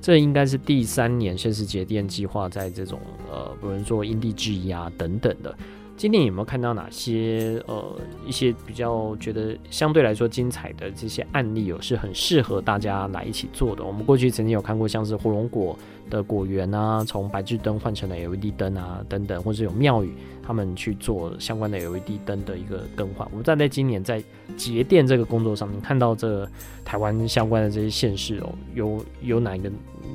[0.01, 2.99] 这应该是第三年县市节电计划在这种
[3.31, 5.55] 呃，比如说因地制宜啊等等的。
[5.97, 13.83] 今年有没有看到哪些呃一些比较觉得相对来说精彩的这些案例，有是很适合大家来一起做的？
[13.83, 15.77] 我们过去曾经有看过像是火龙果
[16.09, 20.13] 的果园啊，从白炽灯换成了 LED 灯啊等等，或者有庙宇
[20.45, 23.25] 他们去做相关的 LED 灯的一个更换。
[23.31, 24.21] 我们站在今年在
[24.57, 26.45] 节电这个工作上面，看到这
[26.83, 29.71] 台湾相关的这些县市哦，有有哪一个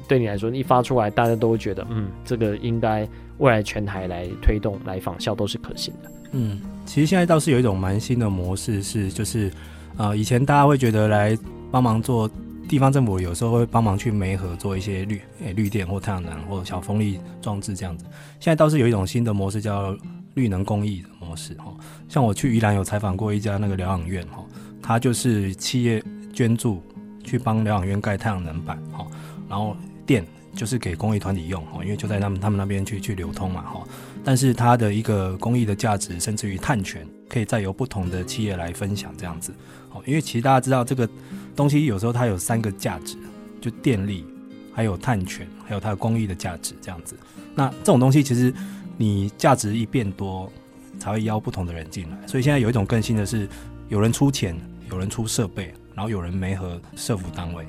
[0.07, 3.09] 对你来说一发出来，大家都会觉得嗯，这个应该。
[3.41, 6.11] 未来全台来推动来仿效都是可行的。
[6.33, 9.51] 嗯，其实现在倒是有一种蛮新的模式，是就是，
[9.97, 11.37] 呃，以前大家会觉得来
[11.71, 12.31] 帮忙做
[12.69, 18.05] 地方政府，有时候会帮忙去媒合做一些绿诶、绿电或太阳能或小风力装置这样子。
[18.39, 19.97] 现在倒是有一种新的模式叫
[20.35, 21.75] 绿能公益的模式哈。
[22.09, 24.45] 像我去宜兰有采访过一家那个疗养院哈，
[24.81, 26.01] 它就是企业
[26.33, 26.81] 捐助
[27.25, 29.07] 去帮疗养院盖太阳能板哈，
[29.49, 29.75] 然后
[30.05, 30.25] 电。
[30.55, 33.83] 就是给公益团体用哦，因为就在他们他们那边去去流通嘛哈。
[34.25, 39.53] 但是它的一个公益的价值，甚至于碳权，可以再由不同的企业来分享这样子。
[39.93, 41.09] 哦，因为其实大家知道这个
[41.57, 43.17] 东西有时候它有三个价值，
[43.61, 44.27] 就电力，
[44.73, 47.17] 还有碳权，还有它的公益的价值这样子。
[47.55, 48.53] 那这种东西其实
[48.97, 50.53] 你价值一变多，
[50.99, 52.27] 才会邀不同的人进来。
[52.27, 53.49] 所以现在有一种更新的是，
[53.89, 54.55] 有人出钱，
[54.91, 57.67] 有人出设备，然后有人没和社福单位。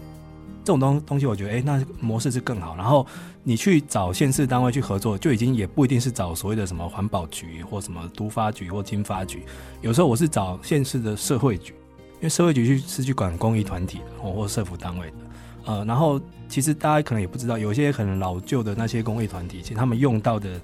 [0.63, 2.75] 这种东东西，我觉得，哎，那模式是更好。
[2.75, 3.05] 然后
[3.43, 9.43] 你去找县市单位去合作，就已经也不一定是找所谓的什么环保局或什么都发局或经发局。
[9.81, 11.73] 有时候我是找县市的社会局，
[12.15, 15.13] 因为社会局去是去管公益团体的或或社福单位的。
[15.65, 20.59] 呃，然后其实大家可能也不知道，有些可能老旧的那些公益团体，其实他们用到的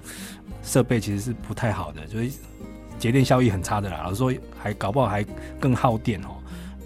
[0.63, 2.31] 设备其实是不太好的，就是
[2.99, 4.01] 节电效益很差的啦。
[4.03, 5.23] 老实说，还搞不好还
[5.59, 6.36] 更耗电哦。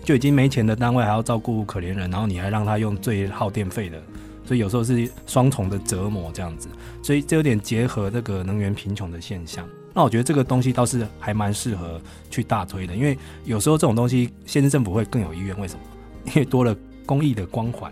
[0.03, 4.01] 就已经没钱的单位还要照顾可怜人，然后你还让他用最耗电费的，
[4.43, 6.67] 所以有时候是双重的折磨这样子，
[7.03, 9.67] 所以这有点结合这个能源贫穷的现象。
[9.93, 15.79] 那我觉得这个东西倒是还蛮适合去大推的，因为有时候这种东西县市政府会更有意愿，为什么？
[16.27, 16.75] 因为多了
[17.05, 17.91] 公益的光环，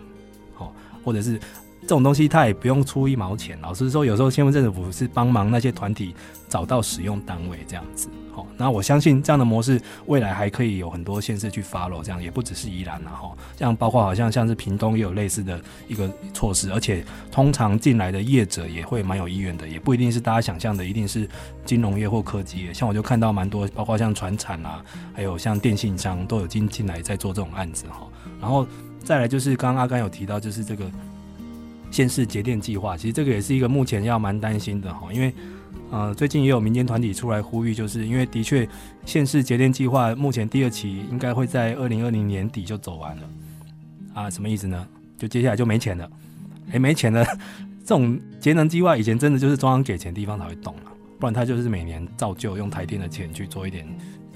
[0.54, 1.38] 好，或者是
[1.90, 3.58] 这种东西他也不用出一毛钱。
[3.60, 6.14] 老实说，有时候县政府是帮忙那些团体
[6.48, 8.08] 找到使用单位这样子。
[8.30, 13.36] 好，那我相信这样的模式未来还可以有很多县市去 follow，这样也不只是宜兰了哈。
[13.56, 21.28] 这样包括好像像是屏东也有类似的一个措施，而且通常进来的业者也会蛮有意愿的，也不一定是大家想象的一定是
[21.64, 22.72] 金融业或科技业。
[22.72, 24.80] 像我就看到蛮多，包括像船产啊，
[25.12, 28.06] 还有像电信商都有进进来在做这种案子哈。
[28.40, 28.64] 然后
[29.02, 30.88] 再来就是刚刚阿甘有提到，就是这个
[31.90, 35.32] 县市节电计划，其实这个也是一个目前要蛮担心的哈，因为
[35.90, 38.68] 呃，最近也有民间团体出来呼吁，就是因为的确
[39.04, 43.22] 县市节电计划目前第二期应该会在二零二零年底就走完了
[44.14, 44.86] 啊，什么意思呢？
[45.18, 46.08] 就接下来就没钱了，
[46.72, 47.24] 诶、没钱了，
[47.80, 53.86] 这种节能计划以前真的就是中央给钱，地方才会动了，不然他就是每年照旧用台电的钱去做一点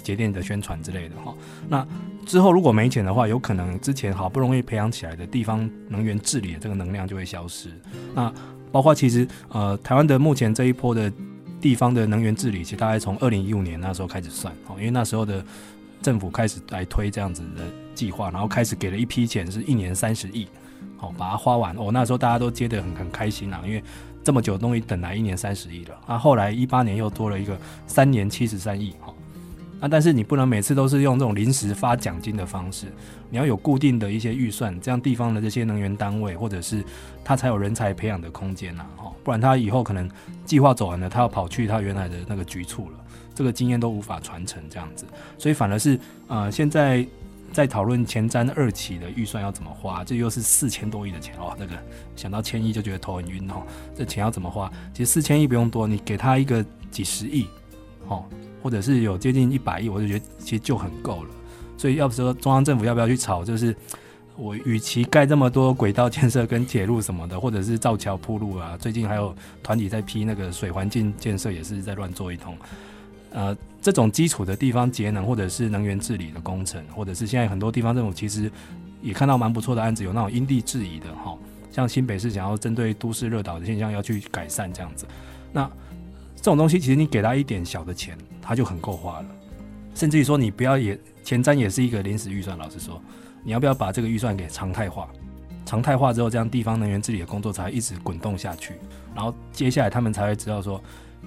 [0.05, 1.35] 节电的宣传之类的哈。
[1.69, 1.85] 那
[2.25, 7.71] 之后如果没钱的话，有可能之前好不容易培养起来的地方能源治理的这个能量就会消失。
[8.15, 8.33] 那
[8.71, 11.13] 包括其实呃，台湾的目前这一波的。
[11.61, 15.43] 地方的能源治理，其实大概从二零一五年那时候开始算哦，因为那时候的
[16.03, 17.63] 政府开始来推这样子的
[17.95, 20.47] 计划，然后开始给了一批钱，是一年三十亿，
[20.99, 21.91] 好把它花完哦。
[21.91, 23.83] 那时候大家都接得很很开心啊，因为
[24.23, 25.99] 这么久的东西等来一年三十亿了。
[26.07, 28.95] 那后来一八年又多了一个三年七十三亿，
[29.85, 29.89] 啊。
[29.89, 32.87] 但是你不能每次都是用这种临时发奖金的方式，
[33.31, 36.85] 你要有固定的一些预算，这样地方的这些能源单位或者是
[37.23, 39.13] 他才有人才培养的空间呐，哈。
[39.23, 40.11] 不然他以后可能
[40.45, 42.99] 计划走完了，他要跑去他原来的那个局处了，
[43.35, 45.07] 这个经验都无法传承这样子，
[45.39, 47.07] 所以反而是呃现在
[47.53, 51.73] 在讨论前瞻二期的预算要怎么花，这又是四千多亿的钱哦，那个
[52.17, 53.63] 想到千亿就觉得头很晕哦，
[53.97, 54.71] 这钱要怎么花？
[54.93, 57.47] 其实四千亿不用多，你给他一个几十亿，
[58.09, 58.25] 哦，
[58.65, 61.31] 或者是有接近一百亿，我就觉得其实就很够了。
[61.79, 63.77] 所以要不说中央政府要不要去炒，就是。
[64.37, 72.59] 我与其盖这么多轨道建设跟铁路什么的，或者是造桥铺路啊，最近还有团体在批那个水环境建设，也是在乱做一通。
[73.31, 78.51] 呃，这种基础的地方节能或者是能源治理的工程，或者是现在很多地方政府其实
[79.01, 81.39] 也看到蛮不错的案子，有那种因地制宜的哈，
[81.71, 85.07] 像新北市想要针对都市热岛的现象要去改善这样子。
[85.53, 85.71] 那
[86.45, 89.27] 这种东西其实你给他一点小的钱，他就很够花了。
[89.95, 93.01] 甚至于说你不要也前瞻也是一个临时预算，老实说。
[93.43, 95.09] 你要不要把这个预算给常态化？
[95.65, 98.75] 常态化之后，这样地方能源治理的工作才会一直滚动下去。
[99.15, 100.79] 然后接下来他们才会知道说，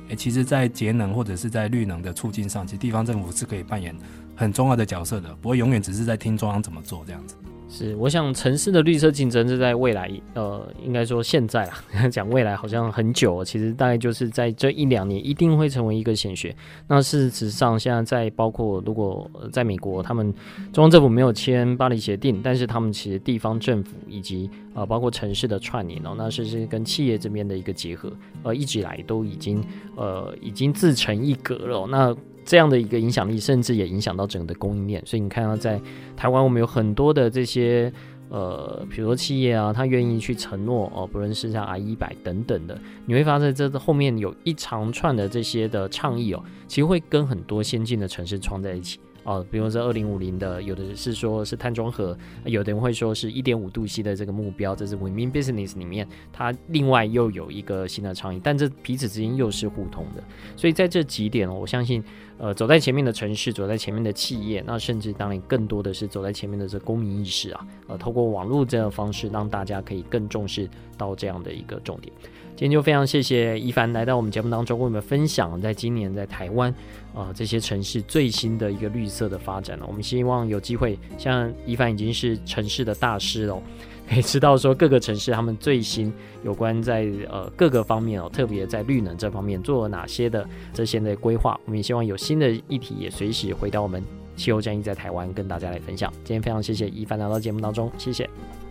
[0.10, 3.96] 诶，其实，在节能或者是在绿能的促进上，其实地方政府是可以扮演
[4.36, 7.36] 很重要的角色的，不会永远只是在听中央怎么做这样子。
[7.70, 11.78] 是，我想城市的绿色竞争是在未来，呃，应该说现在啊，
[12.10, 16.56] 讲未来好像很久，其实大概就是在这一两年一定会成为一个显学。
[16.88, 20.34] 那事实上，现在在包括如果在美国，他们
[20.72, 28.12] 中央政府没有签巴黎协定，但是他们其实地方政府以及呃包括城市的串联哦，那是是跟企业这边的一个结合，
[28.44, 29.62] 呃，一直以来都已经
[29.98, 31.86] 呃已经自成一格了。
[31.86, 32.16] 那
[32.48, 35.06] 这样的一个影响力，甚至也影响到整个的供应链。
[35.06, 35.80] 所以你看到在
[36.16, 37.92] 台湾，我们有很多的这些
[38.30, 48.98] 呃，比如说企业啊，他愿意去承诺哦，不论是像 I 一百等等的，你会发现这后面有一长串的这些的倡议哦，其实会跟很多先进的城市创在一起。
[49.28, 60.24] 哦，比如说二零五零的，有的是说是碳中和，有的人会说是一点五度 C 的这个目标，这是 Women Business 里面，它另外又有一个新的倡议，但这彼此之间又是互通的，
[60.56, 62.02] 所以在这几点，我相信，
[62.38, 72.14] 呃，走在前面的城市，走在前面的企业，那甚至当然更多的是走在前面的这公民意识啊，呃，透过网络这样的方式，让大家可以更重视到这样的一个重点。
[72.56, 76.74] 今天就非常谢谢一凡来到我们节目当中，为我们分享在今年在台湾、
[77.18, 79.86] 呃、这些城市最新的一个绿色的发展了。
[79.88, 83.60] 我们希望有机会，像一凡已经是城市的大师了，
[84.08, 86.14] 可以知道说各个城市他们最新
[86.44, 91.60] 有关在呃各个方面哦，特别在绿能这方面做了哪些的这些的规划。
[91.66, 94.04] 我们也希望有新的议题也随时回到我们
[94.36, 96.14] 气候战役在台湾跟大家来分享。
[96.24, 98.30] 今天非常谢谢一凡来到节目当中，谢谢。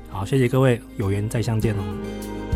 [0.09, 2.56] 好，谢谢各位，有缘再相见哦。